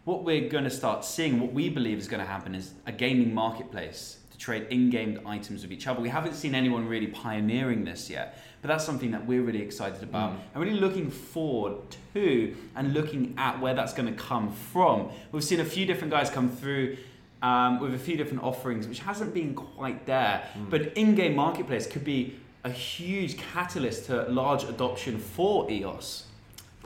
what 0.05 0.25
we're 0.25 0.49
going 0.49 0.65
to 0.65 0.71
start 0.71 1.05
seeing, 1.05 1.39
what 1.39 1.53
we 1.53 1.69
believe 1.69 1.99
is 1.99 2.09
going 2.09 2.25
to 2.25 2.27
happen, 2.27 2.55
is 2.55 2.73
a 2.87 2.93
gaming 2.93 3.35
marketplace 3.35 4.17
to 4.31 4.39
trade 4.39 4.67
in-game 4.71 5.21
items 5.27 5.61
with 5.61 5.71
each 5.71 5.87
other. 5.87 6.01
We 6.01 6.09
haven't 6.09 6.35
seen 6.35 6.55
anyone 6.55 6.89
really 6.89 7.09
pioneering 7.09 7.85
this 7.85 8.09
yet, 8.09 8.39
that's 8.67 8.85
something 8.85 9.11
that 9.13 9.27
we're 9.27 9.43
really 9.43 9.63
excited 9.63 10.03
about 10.03 10.33
mm. 10.33 10.39
and 10.55 10.63
really 10.63 10.79
looking 10.79 11.11
forward 11.11 11.77
to, 12.15 12.55
and 12.75 12.95
looking 12.95 13.35
at 13.37 13.61
where 13.61 13.75
that's 13.75 13.93
going 13.93 14.13
to 14.13 14.21
come 14.21 14.53
from. 14.53 15.11
We've 15.33 15.45
seen 15.45 15.61
a 15.61 15.65
few 15.65 15.87
different 15.87 16.13
guys 16.13 16.31
come 16.31 16.51
through. 16.51 16.97
Um, 17.43 17.81
with 17.81 17.93
a 17.93 17.99
few 17.99 18.17
different 18.17 18.43
offerings, 18.43 18.89
which 18.89 19.01
hasn't 19.01 19.35
been 19.35 19.55
quite 19.55 20.07
there. 20.07 20.49
Mm. 20.57 20.71
But 20.71 20.97
in-game 20.97 21.37
marketplace 21.37 21.87
could 21.87 22.03
be 22.03 22.35
a 22.65 22.71
huge 22.71 23.37
catalyst 23.37 24.07
to 24.07 24.23
large 24.23 24.65
adoption 24.65 25.19
for 25.19 25.71
EOS. 25.71 26.25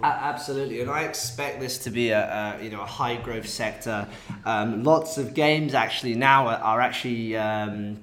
Absolutely, 0.03 0.81
and 0.81 0.90
I 0.90 1.03
expect 1.03 1.61
this 1.61 1.79
to 1.79 1.90
be 1.90 2.11
a, 2.11 2.57
a 2.59 2.64
you 2.64 2.71
know 2.71 2.81
a 2.81 2.87
high 2.87 3.16
growth 3.16 3.49
sector. 3.49 4.09
Um, 4.45 4.83
lots 4.83 5.19
of 5.19 5.35
games 5.35 5.75
actually 5.75 6.14
now 6.14 6.49
are, 6.49 6.59
are 6.59 6.81
actually 6.81 7.37
um, 7.37 7.99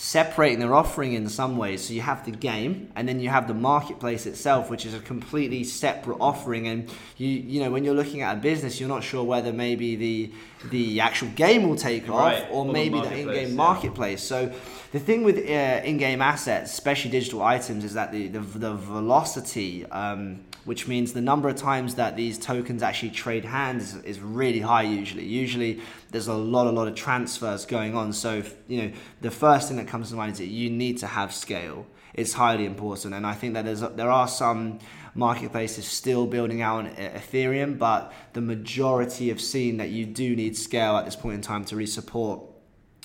separating 0.00 0.60
their 0.60 0.74
offering 0.74 1.12
in 1.12 1.28
some 1.28 1.58
ways. 1.58 1.84
So 1.86 1.92
you 1.92 2.00
have 2.00 2.24
the 2.24 2.30
game, 2.30 2.90
and 2.96 3.06
then 3.06 3.20
you 3.20 3.28
have 3.28 3.46
the 3.46 3.52
marketplace 3.54 4.24
itself, 4.24 4.70
which 4.70 4.86
is 4.86 4.94
a 4.94 4.98
completely 4.98 5.62
separate 5.62 6.16
offering. 6.20 6.66
And 6.68 6.90
you 7.18 7.28
you 7.28 7.60
know 7.60 7.70
when 7.70 7.84
you're 7.84 7.94
looking 7.94 8.22
at 8.22 8.38
a 8.38 8.40
business, 8.40 8.80
you're 8.80 8.88
not 8.88 9.04
sure 9.04 9.22
whether 9.22 9.52
maybe 9.52 9.96
the 9.96 10.32
the 10.70 11.00
actual 11.00 11.28
game 11.28 11.68
will 11.68 11.76
take 11.76 12.08
right. 12.08 12.42
off 12.42 12.50
or, 12.50 12.66
or 12.66 12.72
maybe 12.72 12.98
the, 12.98 13.08
the 13.08 13.18
in-game 13.18 13.48
yeah. 13.50 13.54
marketplace. 13.54 14.22
So 14.22 14.50
the 14.92 15.00
thing 15.00 15.22
with 15.22 15.36
uh, 15.36 15.82
in-game 15.84 16.22
assets, 16.22 16.72
especially 16.72 17.10
digital 17.10 17.42
items, 17.42 17.84
is 17.84 17.92
that 17.92 18.10
the 18.10 18.28
the, 18.28 18.40
the 18.40 18.74
velocity. 18.74 19.84
Um, 19.84 20.40
which 20.64 20.86
means 20.86 21.12
the 21.12 21.20
number 21.20 21.48
of 21.48 21.56
times 21.56 21.94
that 21.94 22.16
these 22.16 22.38
tokens 22.38 22.82
actually 22.82 23.10
trade 23.10 23.44
hands 23.44 23.94
is, 23.94 24.04
is 24.04 24.20
really 24.20 24.60
high 24.60 24.82
usually. 24.82 25.24
Usually 25.24 25.80
there's 26.10 26.28
a 26.28 26.34
lot, 26.34 26.66
a 26.66 26.70
lot 26.70 26.88
of 26.88 26.94
transfers 26.94 27.66
going 27.66 27.96
on. 27.96 28.12
So, 28.12 28.42
you 28.68 28.82
know, 28.82 28.92
the 29.20 29.30
first 29.30 29.68
thing 29.68 29.76
that 29.78 29.88
comes 29.88 30.10
to 30.10 30.16
mind 30.16 30.32
is 30.32 30.38
that 30.38 30.46
you 30.46 30.70
need 30.70 30.98
to 30.98 31.06
have 31.06 31.32
scale. 31.32 31.86
It's 32.14 32.34
highly 32.34 32.66
important. 32.66 33.14
And 33.14 33.26
I 33.26 33.34
think 33.34 33.54
that 33.54 33.64
there's, 33.64 33.80
there 33.80 34.10
are 34.10 34.28
some 34.28 34.80
marketplaces 35.14 35.86
still 35.86 36.26
building 36.26 36.62
out 36.62 36.84
on 36.84 36.94
Ethereum, 36.94 37.78
but 37.78 38.12
the 38.32 38.40
majority 38.40 39.28
have 39.28 39.40
seen 39.40 39.76
that 39.78 39.90
you 39.90 40.06
do 40.06 40.36
need 40.36 40.56
scale 40.56 40.96
at 40.96 41.04
this 41.04 41.16
point 41.16 41.36
in 41.36 41.40
time 41.40 41.64
to 41.66 41.76
really 41.76 41.86
support 41.86 42.42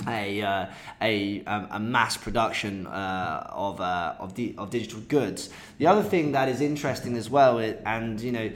a, 0.07 0.41
uh, 0.41 0.65
a, 1.01 1.43
um, 1.45 1.67
a 1.71 1.79
mass 1.79 2.17
production 2.17 2.87
uh, 2.87 3.47
of, 3.49 3.79
uh, 3.79 4.15
of, 4.19 4.33
di- 4.33 4.55
of 4.57 4.69
digital 4.69 4.99
goods. 5.01 5.49
The 5.77 5.87
other 5.87 6.03
thing 6.03 6.33
that 6.33 6.49
is 6.49 6.61
interesting 6.61 7.15
as 7.15 7.29
well, 7.29 7.59
and 7.59 8.19
you 8.19 8.31
know, 8.31 8.51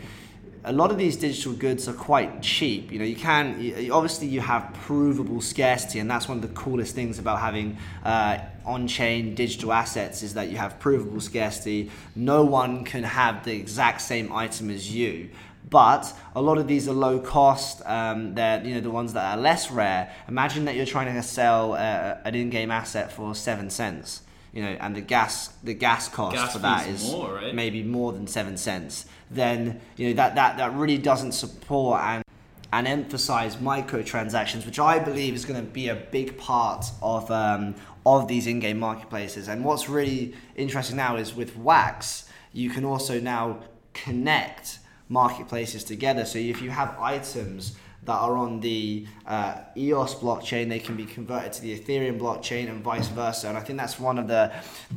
a 0.65 0.73
lot 0.73 0.91
of 0.91 0.97
these 0.97 1.15
digital 1.15 1.53
goods 1.53 1.87
are 1.87 1.93
quite 1.93 2.41
cheap. 2.41 2.91
You 2.91 2.99
know, 2.99 3.05
you 3.05 3.15
can 3.15 3.89
obviously 3.91 4.27
you 4.27 4.41
have 4.41 4.73
provable 4.73 5.41
scarcity, 5.41 5.99
and 5.99 6.09
that's 6.11 6.27
one 6.27 6.37
of 6.37 6.41
the 6.41 6.53
coolest 6.53 6.95
things 6.95 7.17
about 7.17 7.39
having 7.39 7.77
uh, 8.03 8.39
on-chain 8.65 9.35
digital 9.35 9.71
assets 9.71 10.21
is 10.21 10.33
that 10.33 10.49
you 10.49 10.57
have 10.57 10.77
provable 10.79 11.21
scarcity. 11.21 11.89
No 12.15 12.43
one 12.43 12.83
can 12.83 13.03
have 13.03 13.45
the 13.45 13.53
exact 13.53 14.01
same 14.01 14.31
item 14.33 14.69
as 14.69 14.93
you 14.93 15.29
but 15.69 16.13
a 16.35 16.41
lot 16.41 16.57
of 16.57 16.67
these 16.67 16.87
are 16.87 16.93
low 16.93 17.19
cost. 17.19 17.81
Um, 17.85 18.35
they're 18.35 18.63
you 18.63 18.75
know 18.75 18.81
the 18.81 18.91
ones 18.91 19.13
that 19.13 19.37
are 19.37 19.41
less 19.41 19.71
rare. 19.71 20.11
Imagine 20.27 20.65
that 20.65 20.75
you're 20.75 20.85
trying 20.85 21.13
to 21.13 21.23
sell 21.23 21.73
uh, 21.73 22.17
an 22.25 22.35
in-game 22.35 22.71
asset 22.71 23.11
for 23.11 23.35
seven 23.35 23.69
cents. 23.69 24.23
You 24.53 24.63
know, 24.63 24.77
and 24.79 24.95
the 24.95 25.01
gas 25.01 25.49
the 25.63 25.75
gas 25.75 26.07
cost 26.07 26.35
gas 26.35 26.53
for 26.53 26.59
that 26.59 26.87
is 26.87 27.11
more, 27.11 27.35
right? 27.35 27.53
maybe 27.53 27.83
more 27.83 28.11
than 28.13 28.25
seven 28.25 28.57
cents. 28.57 29.05
Then 29.29 29.79
you 29.95 30.09
know 30.09 30.13
that 30.15 30.35
that 30.35 30.57
that 30.57 30.73
really 30.73 30.97
doesn't 30.97 31.33
support 31.33 32.01
and 32.01 32.23
and 32.71 32.87
emphasize 32.87 33.55
microtransactions, 33.57 34.65
which 34.65 34.79
I 34.79 34.99
believe 34.99 35.33
is 35.33 35.45
going 35.45 35.63
to 35.63 35.71
be 35.71 35.87
a 35.87 35.95
big 35.95 36.37
part 36.37 36.85
of 37.01 37.29
um, 37.29 37.75
of 38.05 38.27
these 38.27 38.47
in-game 38.47 38.79
marketplaces. 38.79 39.47
And 39.47 39.63
what's 39.63 39.87
really 39.87 40.33
interesting 40.55 40.95
now 40.95 41.15
is 41.15 41.35
with 41.35 41.55
Wax, 41.55 42.27
you 42.51 42.71
can 42.71 42.85
also 42.85 43.19
now 43.19 43.59
connect 43.93 44.79
marketplaces 45.09 45.83
together. 45.83 46.23
So 46.23 46.39
if 46.39 46.61
you 46.61 46.69
have 46.69 46.97
items 46.99 47.75
that 48.03 48.13
are 48.15 48.37
on 48.37 48.59
the 48.61 49.05
uh, 49.27 49.55
EOS 49.75 50.15
blockchain, 50.15 50.69
they 50.69 50.79
can 50.79 50.95
be 50.95 51.05
converted 51.05 51.53
to 51.53 51.61
the 51.61 51.77
Ethereum 51.77 52.17
blockchain 52.19 52.69
and 52.69 52.81
vice 52.81 53.07
versa. 53.09 53.49
And 53.49 53.57
I 53.57 53.61
think 53.61 53.77
that's 53.77 53.99
one 53.99 54.17
of 54.17 54.27
the 54.27 54.51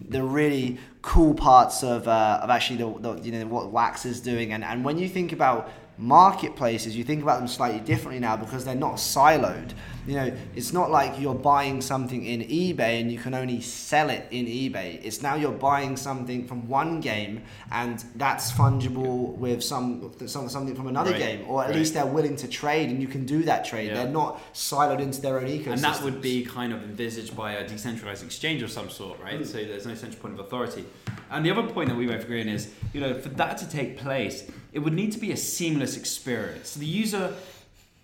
the 0.08 0.22
really 0.22 0.78
cool 1.02 1.34
parts 1.34 1.82
of, 1.82 2.06
uh, 2.06 2.40
of 2.42 2.50
actually 2.50 2.76
the, 2.76 2.98
the, 3.00 3.20
you 3.22 3.32
know 3.32 3.46
what 3.46 3.70
Wax 3.70 4.06
is 4.06 4.20
doing. 4.20 4.52
And 4.52 4.62
and 4.62 4.84
when 4.84 4.98
you 4.98 5.08
think 5.08 5.32
about 5.32 5.70
marketplaces, 5.98 6.96
you 6.96 7.04
think 7.04 7.22
about 7.22 7.38
them 7.38 7.48
slightly 7.48 7.80
differently 7.80 8.20
now 8.20 8.36
because 8.36 8.64
they're 8.64 8.74
not 8.74 8.94
siloed. 8.94 9.72
You 10.06 10.14
know, 10.16 10.36
it's 10.56 10.72
not 10.72 10.90
like 10.90 11.20
you're 11.20 11.34
buying 11.34 11.80
something 11.80 12.24
in 12.24 12.40
eBay 12.40 13.00
and 13.00 13.10
you 13.10 13.18
can 13.18 13.34
only 13.34 13.60
sell 13.60 14.10
it 14.10 14.26
in 14.30 14.46
eBay. 14.46 15.00
It's 15.04 15.22
now 15.22 15.34
you're 15.34 15.52
buying 15.52 15.96
something 15.96 16.46
from 16.46 16.68
one 16.68 17.00
game 17.00 17.42
and 17.70 18.04
that's 18.16 18.50
fungible 18.52 19.36
with 19.36 19.62
some, 19.62 20.12
some 20.26 20.48
something 20.48 20.74
from 20.74 20.88
another 20.88 21.12
right. 21.12 21.20
game, 21.20 21.44
or 21.48 21.62
at 21.62 21.68
right. 21.68 21.76
least 21.76 21.94
they're 21.94 22.06
willing 22.06 22.36
to 22.36 22.48
trade 22.48 22.90
and 22.90 23.00
you 23.00 23.08
can 23.08 23.24
do 23.24 23.42
that 23.44 23.64
trade. 23.64 23.88
Yeah. 23.88 23.94
They're 23.94 24.12
not 24.12 24.40
siloed 24.52 25.00
into 25.00 25.20
their 25.20 25.38
own 25.38 25.46
ecosystem. 25.46 25.72
And 25.72 25.84
that 25.84 26.02
would 26.02 26.20
be 26.20 26.44
kind 26.44 26.72
of 26.72 26.82
envisaged 26.82 27.36
by 27.36 27.52
a 27.52 27.68
decentralized 27.68 28.24
exchange 28.24 28.62
of 28.62 28.70
some 28.70 28.90
sort, 28.90 29.20
right? 29.20 29.40
Mm. 29.40 29.46
So 29.46 29.58
there's 29.64 29.86
no 29.86 29.94
central 29.94 30.20
point 30.20 30.34
of 30.34 30.40
authority. 30.40 30.84
And 31.30 31.46
the 31.46 31.50
other 31.50 31.62
point 31.62 31.88
that 31.88 31.96
we 31.96 32.06
both 32.06 32.24
agree 32.24 32.42
on 32.42 32.48
is, 32.48 32.70
you 32.92 33.00
know, 33.00 33.14
for 33.18 33.30
that 33.30 33.56
to 33.58 33.68
take 33.68 33.96
place, 33.96 34.50
it 34.72 34.80
would 34.80 34.92
need 34.92 35.12
to 35.12 35.18
be 35.18 35.32
a 35.32 35.36
seamless 35.36 35.96
experience. 35.96 36.70
So 36.70 36.80
the 36.80 36.86
user 36.86 37.34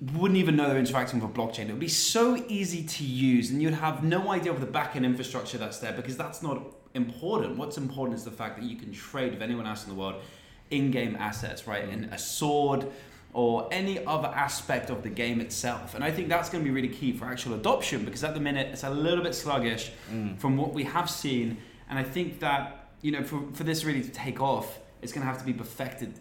wouldn't 0.01 0.39
even 0.39 0.55
know 0.55 0.69
they're 0.69 0.79
interacting 0.79 1.21
with 1.21 1.31
a 1.31 1.33
blockchain. 1.33 1.69
It 1.69 1.73
would 1.73 1.81
be 1.81 1.89
so 1.89 2.37
easy 2.49 2.85
to 2.85 3.05
use, 3.05 3.51
and 3.51 3.61
you'd 3.61 3.75
have 3.75 4.05
no 4.05 4.31
idea 4.31 4.53
of 4.53 4.61
the 4.61 4.67
backend 4.67 5.05
infrastructure 5.05 5.59
that's 5.59 5.79
there 5.79 5.93
because 5.93 6.17
that's 6.17 6.43
not 6.43 6.63
important. 6.95 7.57
What's 7.57 7.79
important 7.79 8.17
is 8.17 8.25
the 8.25 8.31
fact 8.31 8.61
that 8.61 8.65
you 8.65 8.77
can 8.77 8.93
trade 8.93 9.33
with 9.33 9.43
anyone 9.43 9.67
else 9.67 9.85
in 9.85 9.91
the 9.91 9.97
world 9.97 10.23
in-game 10.71 11.17
assets, 11.17 11.67
right? 11.67 11.89
In 11.89 12.05
a 12.05 12.19
sword 12.19 12.87
or 13.33 13.69
any 13.73 14.05
other 14.07 14.29
aspect 14.29 14.91
of 14.91 15.03
the 15.03 15.09
game 15.09 15.41
itself. 15.41 15.95
And 15.95 16.03
I 16.03 16.11
think 16.11 16.29
that's 16.29 16.49
going 16.49 16.63
to 16.63 16.69
be 16.69 16.75
really 16.75 16.89
key 16.89 17.13
for 17.13 17.27
actual 17.27 17.55
adoption 17.55 18.05
because 18.05 18.25
at 18.25 18.35
the 18.35 18.41
minute 18.41 18.69
it's 18.73 18.85
a 18.85 18.91
little 18.91 19.23
bit 19.23 19.35
sluggish 19.35 19.93
mm. 20.11 20.39
from 20.39 20.57
what 20.57 20.73
we 20.73 20.85
have 20.85 21.11
seen. 21.11 21.59
And 21.91 21.99
I 21.99 22.05
think 22.05 22.41
that 22.41 22.91
you 23.03 23.13
know 23.13 23.23
for, 23.23 23.43
for 23.53 23.65
this 23.65 23.85
really 23.85 24.03
to 24.03 24.11
take 24.11 24.41
off, 24.41 24.79
it's 25.03 25.13
going 25.13 25.27
to 25.27 25.31
have 25.31 25.39
to 25.39 25.45
be 25.45 25.53
perfected 25.53 26.15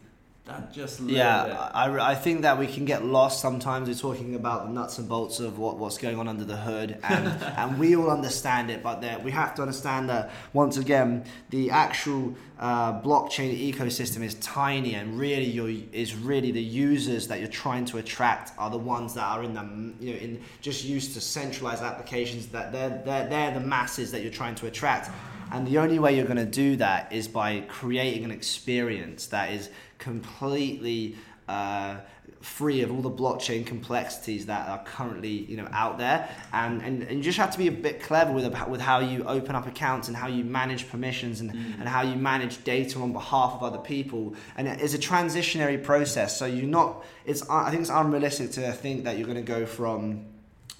that 0.47 0.71
just 0.71 1.01
yeah 1.01 1.69
I, 1.73 2.11
I 2.11 2.15
think 2.15 2.41
that 2.43 2.57
we 2.57 2.67
can 2.67 2.85
get 2.85 3.03
lost 3.03 3.41
sometimes 3.41 3.89
we're 3.89 3.95
talking 3.95 4.33
about 4.35 4.67
the 4.67 4.73
nuts 4.73 4.97
and 4.97 5.07
bolts 5.07 5.39
of 5.39 5.59
what, 5.59 5.77
what's 5.77 5.97
going 5.97 6.17
on 6.17 6.27
under 6.27 6.45
the 6.45 6.55
hood 6.55 6.97
and, 7.03 7.27
and 7.57 7.77
we 7.77 7.95
all 7.95 8.09
understand 8.09 8.71
it 8.71 8.81
but 8.81 9.01
that 9.01 9.23
we 9.23 9.31
have 9.31 9.55
to 9.55 9.61
understand 9.61 10.09
that 10.09 10.31
once 10.53 10.77
again 10.77 11.25
the 11.49 11.69
actual 11.69 12.33
uh, 12.59 12.99
blockchain 13.01 13.73
ecosystem 13.73 14.23
is 14.23 14.35
tiny 14.35 14.95
and 14.95 15.19
really 15.19 15.45
your 15.45 15.69
is 15.91 16.15
really 16.15 16.51
the 16.51 16.63
users 16.63 17.27
that 17.27 17.39
you're 17.39 17.49
trying 17.49 17.85
to 17.85 17.97
attract 17.97 18.51
are 18.57 18.69
the 18.69 18.77
ones 18.77 19.13
that 19.13 19.25
are 19.25 19.43
in 19.43 19.53
the 19.53 20.05
you 20.05 20.13
know 20.13 20.19
in 20.19 20.41
just 20.61 20.85
used 20.85 21.13
to 21.13 21.21
centralized 21.21 21.83
applications 21.83 22.47
that 22.47 22.71
they're, 22.71 23.01
they're, 23.05 23.27
they're 23.27 23.53
the 23.53 23.59
masses 23.59 24.11
that 24.11 24.21
you're 24.21 24.31
trying 24.31 24.55
to 24.55 24.65
attract 24.65 25.11
and 25.51 25.67
the 25.67 25.77
only 25.77 25.99
way 25.99 26.15
you're 26.15 26.25
going 26.25 26.37
to 26.37 26.45
do 26.45 26.75
that 26.77 27.11
is 27.11 27.27
by 27.27 27.61
creating 27.61 28.25
an 28.25 28.31
experience 28.31 29.27
that 29.27 29.51
is 29.51 29.69
completely 29.97 31.15
uh, 31.47 31.97
free 32.41 32.81
of 32.81 32.91
all 32.91 33.01
the 33.01 33.11
blockchain 33.11 33.65
complexities 33.65 34.45
that 34.45 34.67
are 34.69 34.83
currently 34.83 35.29
you 35.29 35.57
know 35.57 35.67
out 35.71 35.97
there. 35.97 36.29
And, 36.53 36.81
and, 36.81 37.03
and 37.03 37.17
you 37.17 37.23
just 37.23 37.37
have 37.37 37.51
to 37.51 37.57
be 37.57 37.67
a 37.67 37.71
bit 37.71 38.01
clever 38.01 38.31
with 38.31 38.45
with 38.67 38.81
how 38.81 38.99
you 38.99 39.23
open 39.23 39.55
up 39.55 39.67
accounts 39.67 40.07
and 40.07 40.15
how 40.15 40.27
you 40.27 40.43
manage 40.43 40.89
permissions 40.89 41.41
and, 41.41 41.51
mm. 41.51 41.79
and 41.79 41.87
how 41.87 42.01
you 42.01 42.15
manage 42.15 42.63
data 42.63 42.99
on 42.99 43.13
behalf 43.13 43.53
of 43.53 43.63
other 43.63 43.79
people. 43.79 44.35
And 44.55 44.67
it's 44.67 44.93
a 44.93 44.99
transitionary 44.99 45.81
process. 45.81 46.37
So 46.37 46.45
you're 46.45 46.65
not 46.65 47.03
it's 47.25 47.47
I 47.49 47.69
think 47.69 47.81
it's 47.81 47.89
unrealistic 47.89 48.51
to 48.51 48.71
think 48.71 49.03
that 49.05 49.17
you're 49.17 49.27
going 49.27 49.37
to 49.37 49.51
go 49.59 49.65
from 49.65 50.25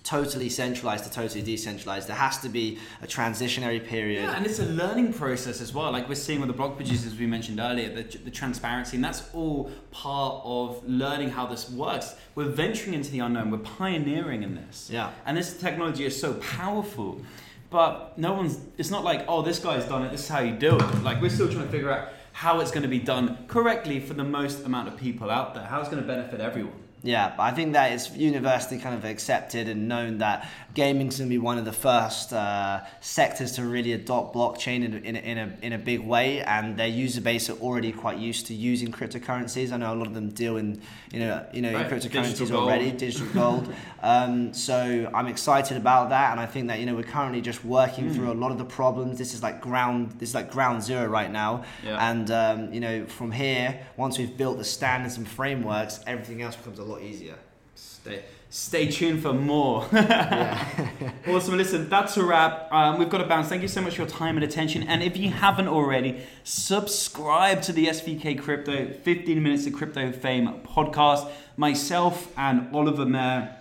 totally 0.07 0.47
centralized 0.47 1.03
to 1.03 1.11
totally 1.11 1.41
decentralized. 1.41 2.07
There 2.07 2.15
has 2.15 2.37
to 2.39 2.47
be 2.47 2.79
a 3.01 3.07
transitionary 3.07 3.85
period. 3.85 4.23
Yeah, 4.23 4.37
and 4.37 4.45
it's 4.45 4.59
a 4.59 4.65
learning 4.65 5.11
process 5.11 5.59
as 5.59 5.73
well. 5.73 5.91
Like 5.91 6.07
we're 6.07 6.15
seeing 6.15 6.39
with 6.39 6.47
the 6.47 6.53
block 6.53 6.77
producers 6.77 7.13
we 7.19 7.25
mentioned 7.27 7.59
earlier, 7.59 7.89
the, 7.89 8.17
the 8.19 8.31
transparency, 8.31 8.95
and 8.95 9.03
that's 9.03 9.23
all 9.33 9.69
part 9.91 10.41
of 10.45 10.81
learning 10.87 11.29
how 11.31 11.45
this 11.45 11.69
works. 11.69 12.15
We're 12.35 12.45
venturing 12.45 12.93
into 12.93 13.11
the 13.11 13.19
unknown. 13.19 13.51
We're 13.51 13.57
pioneering 13.57 14.43
in 14.43 14.55
this. 14.55 14.89
Yeah. 14.89 15.11
And 15.25 15.35
this 15.35 15.57
technology 15.57 16.05
is 16.05 16.17
so 16.19 16.35
powerful. 16.35 17.21
But 17.69 18.17
no 18.17 18.31
one's. 18.31 18.61
It's 18.77 18.89
not 18.89 19.03
like, 19.03 19.25
oh, 19.27 19.41
this 19.41 19.59
guy's 19.59 19.83
done 19.83 20.03
it. 20.03 20.11
This 20.11 20.21
is 20.21 20.29
how 20.29 20.39
you 20.39 20.53
do 20.53 20.77
it. 20.77 21.03
Like 21.03 21.21
we're 21.21 21.29
still 21.29 21.51
trying 21.51 21.65
to 21.65 21.71
figure 21.71 21.91
out 21.91 22.13
how 22.31 22.61
it's 22.61 22.71
going 22.71 22.83
to 22.83 22.87
be 22.87 22.99
done 22.99 23.37
correctly 23.49 23.99
for 23.99 24.13
the 24.13 24.23
most 24.23 24.63
amount 24.63 24.87
of 24.87 24.95
people 24.95 25.29
out 25.29 25.53
there. 25.53 25.65
How 25.65 25.81
it's 25.81 25.89
going 25.89 26.01
to 26.01 26.07
benefit 26.07 26.39
everyone. 26.39 26.86
Yeah, 27.03 27.35
I 27.37 27.51
think 27.51 27.73
that 27.73 27.91
it's 27.91 28.11
universally 28.11 28.79
kind 28.79 28.95
of 28.95 29.05
accepted 29.05 29.69
and 29.69 29.87
known 29.87 30.17
that 30.17 30.49
gaming's 30.73 31.17
going 31.17 31.29
to 31.29 31.33
be 31.33 31.39
one 31.39 31.57
of 31.57 31.65
the 31.65 31.73
first 31.73 32.33
uh, 32.33 32.81
sectors 33.01 33.53
to 33.53 33.63
really 33.63 33.93
adopt 33.93 34.35
blockchain 34.35 34.83
in, 34.85 34.93
in, 35.05 35.15
in, 35.15 35.37
a, 35.37 35.57
in 35.61 35.73
a 35.73 35.77
big 35.77 36.01
way, 36.01 36.41
and 36.41 36.77
their 36.77 36.87
user 36.87 37.21
base 37.21 37.49
are 37.49 37.57
already 37.59 37.91
quite 37.91 38.17
used 38.17 38.47
to 38.47 38.53
using 38.53 38.91
cryptocurrencies. 38.91 39.71
I 39.71 39.77
know 39.77 39.93
a 39.93 39.95
lot 39.95 40.07
of 40.07 40.13
them 40.13 40.29
deal 40.29 40.57
in 40.57 40.81
you 41.11 41.19
know 41.19 41.45
you 41.53 41.61
know 41.61 41.73
right. 41.73 41.91
in 41.91 41.99
cryptocurrencies 41.99 42.37
digital 42.39 42.61
already, 42.61 42.91
digital 42.91 43.27
gold. 43.27 43.73
um, 44.03 44.53
so 44.53 45.09
I'm 45.13 45.27
excited 45.27 45.77
about 45.77 46.09
that, 46.09 46.31
and 46.31 46.39
I 46.39 46.45
think 46.45 46.67
that 46.67 46.79
you 46.79 46.85
know 46.85 46.95
we're 46.95 47.03
currently 47.03 47.41
just 47.41 47.63
working 47.63 48.09
mm. 48.09 48.15
through 48.15 48.31
a 48.31 48.35
lot 48.35 48.51
of 48.51 48.57
the 48.57 48.65
problems. 48.65 49.17
This 49.17 49.33
is 49.33 49.41
like 49.41 49.61
ground 49.61 50.11
this 50.19 50.29
is 50.29 50.35
like 50.35 50.51
ground 50.51 50.83
zero 50.83 51.05
right 51.05 51.31
now, 51.31 51.63
yeah. 51.83 52.09
and 52.09 52.29
um, 52.31 52.73
you 52.73 52.79
know 52.79 53.05
from 53.05 53.31
here 53.31 53.79
once 53.97 54.17
we've 54.17 54.35
built 54.35 54.57
the 54.57 54.63
standards 54.63 55.17
and 55.17 55.27
frameworks, 55.27 56.01
everything 56.05 56.41
else 56.41 56.55
becomes 56.55 56.79
a 56.79 56.83
lot 56.83 56.96
easier. 56.99 57.35
Stay, 57.75 58.23
stay 58.49 58.87
tuned 58.87 59.21
for 59.21 59.33
more. 59.33 59.85
awesome. 61.27 61.57
Listen, 61.57 61.89
that's 61.89 62.17
a 62.17 62.23
wrap. 62.23 62.71
Um, 62.71 62.97
we've 62.97 63.09
got 63.09 63.19
to 63.19 63.25
bounce. 63.25 63.49
Thank 63.49 63.61
you 63.61 63.67
so 63.67 63.81
much 63.81 63.95
for 63.95 64.01
your 64.01 64.09
time 64.09 64.35
and 64.37 64.43
attention. 64.43 64.83
And 64.83 65.03
if 65.03 65.17
you 65.17 65.29
haven't 65.29 65.67
already, 65.67 66.21
subscribe 66.43 67.61
to 67.63 67.73
the 67.73 67.87
SVK 67.87 68.39
Crypto 68.39 68.91
15 68.91 69.43
Minutes 69.43 69.67
of 69.67 69.73
Crypto 69.73 70.11
Fame 70.11 70.61
podcast. 70.63 71.29
Myself 71.55 72.33
and 72.37 72.73
Oliver 72.75 73.05
Mehr 73.05 73.57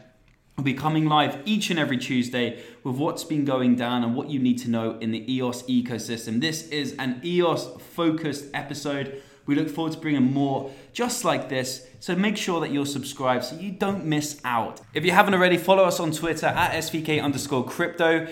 will 0.57 0.65
be 0.65 0.75
coming 0.75 1.07
live 1.07 1.39
each 1.45 1.71
and 1.71 1.79
every 1.79 1.99
Tuesday 1.99 2.63
with 2.83 2.97
what's 2.97 3.25
been 3.25 3.45
going 3.45 3.77
down 3.77 4.03
and 4.03 4.15
what 4.15 4.31
you 4.31 4.39
need 4.39 4.59
to 4.59 4.71
know 4.71 4.99
in 5.01 5.11
the 5.11 5.31
EOS 5.33 5.63
ecosystem. 5.65 6.41
This 6.41 6.69
is 6.69 6.95
an 6.99 7.21
EOS 7.23 7.69
focused 7.95 8.47
episode. 8.55 9.23
We 9.47 9.55
look 9.55 9.71
forward 9.71 9.93
to 9.93 9.99
bringing 9.99 10.33
more 10.33 10.71
just 10.93 11.25
like 11.25 11.49
this. 11.49 11.87
So 12.01 12.15
make 12.15 12.37
sure 12.37 12.61
that 12.61 12.73
you're 12.73 12.87
subscribed 12.87 13.45
so 13.45 13.57
you 13.57 13.71
don't 13.73 14.05
miss 14.05 14.41
out. 14.45 14.81
If 14.93 15.05
you 15.05 15.13
haven't 15.13 15.35
already, 15.35 15.57
follow 15.57 15.85
us 15.85 16.01
on 16.01 16.13
Twitter 16.13 16.47
at 16.47 16.73
SVK 16.73 17.23
underscore 17.23 17.65
crypto. 17.65 18.27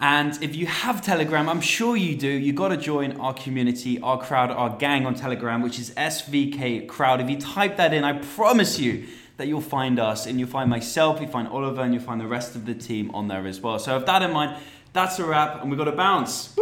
And 0.00 0.36
if 0.42 0.56
you 0.56 0.66
have 0.66 1.00
Telegram, 1.00 1.48
I'm 1.48 1.60
sure 1.60 1.96
you 1.96 2.16
do, 2.16 2.28
you 2.28 2.52
got 2.52 2.68
to 2.68 2.76
join 2.76 3.12
our 3.20 3.32
community, 3.32 4.00
our 4.00 4.20
crowd, 4.20 4.50
our 4.50 4.76
gang 4.76 5.06
on 5.06 5.14
Telegram, 5.14 5.62
which 5.62 5.78
is 5.78 5.92
SVK 5.92 6.88
Crowd. 6.88 7.20
If 7.20 7.30
you 7.30 7.38
type 7.38 7.76
that 7.76 7.94
in, 7.94 8.02
I 8.02 8.14
promise 8.14 8.80
you 8.80 9.06
that 9.36 9.46
you'll 9.46 9.60
find 9.60 10.00
us 10.00 10.26
and 10.26 10.40
you'll 10.40 10.48
find 10.48 10.68
myself, 10.68 11.20
you 11.20 11.28
find 11.28 11.46
Oliver, 11.46 11.82
and 11.82 11.94
you'll 11.94 12.02
find 12.02 12.20
the 12.20 12.26
rest 12.26 12.56
of 12.56 12.66
the 12.66 12.74
team 12.74 13.12
on 13.14 13.28
there 13.28 13.46
as 13.46 13.60
well. 13.60 13.78
So, 13.78 13.96
with 13.96 14.06
that 14.06 14.22
in 14.22 14.32
mind, 14.32 14.60
that's 14.92 15.20
a 15.20 15.24
wrap, 15.24 15.62
and 15.62 15.70
we've 15.70 15.78
got 15.78 15.84
to 15.84 15.92
bounce. 15.92 16.52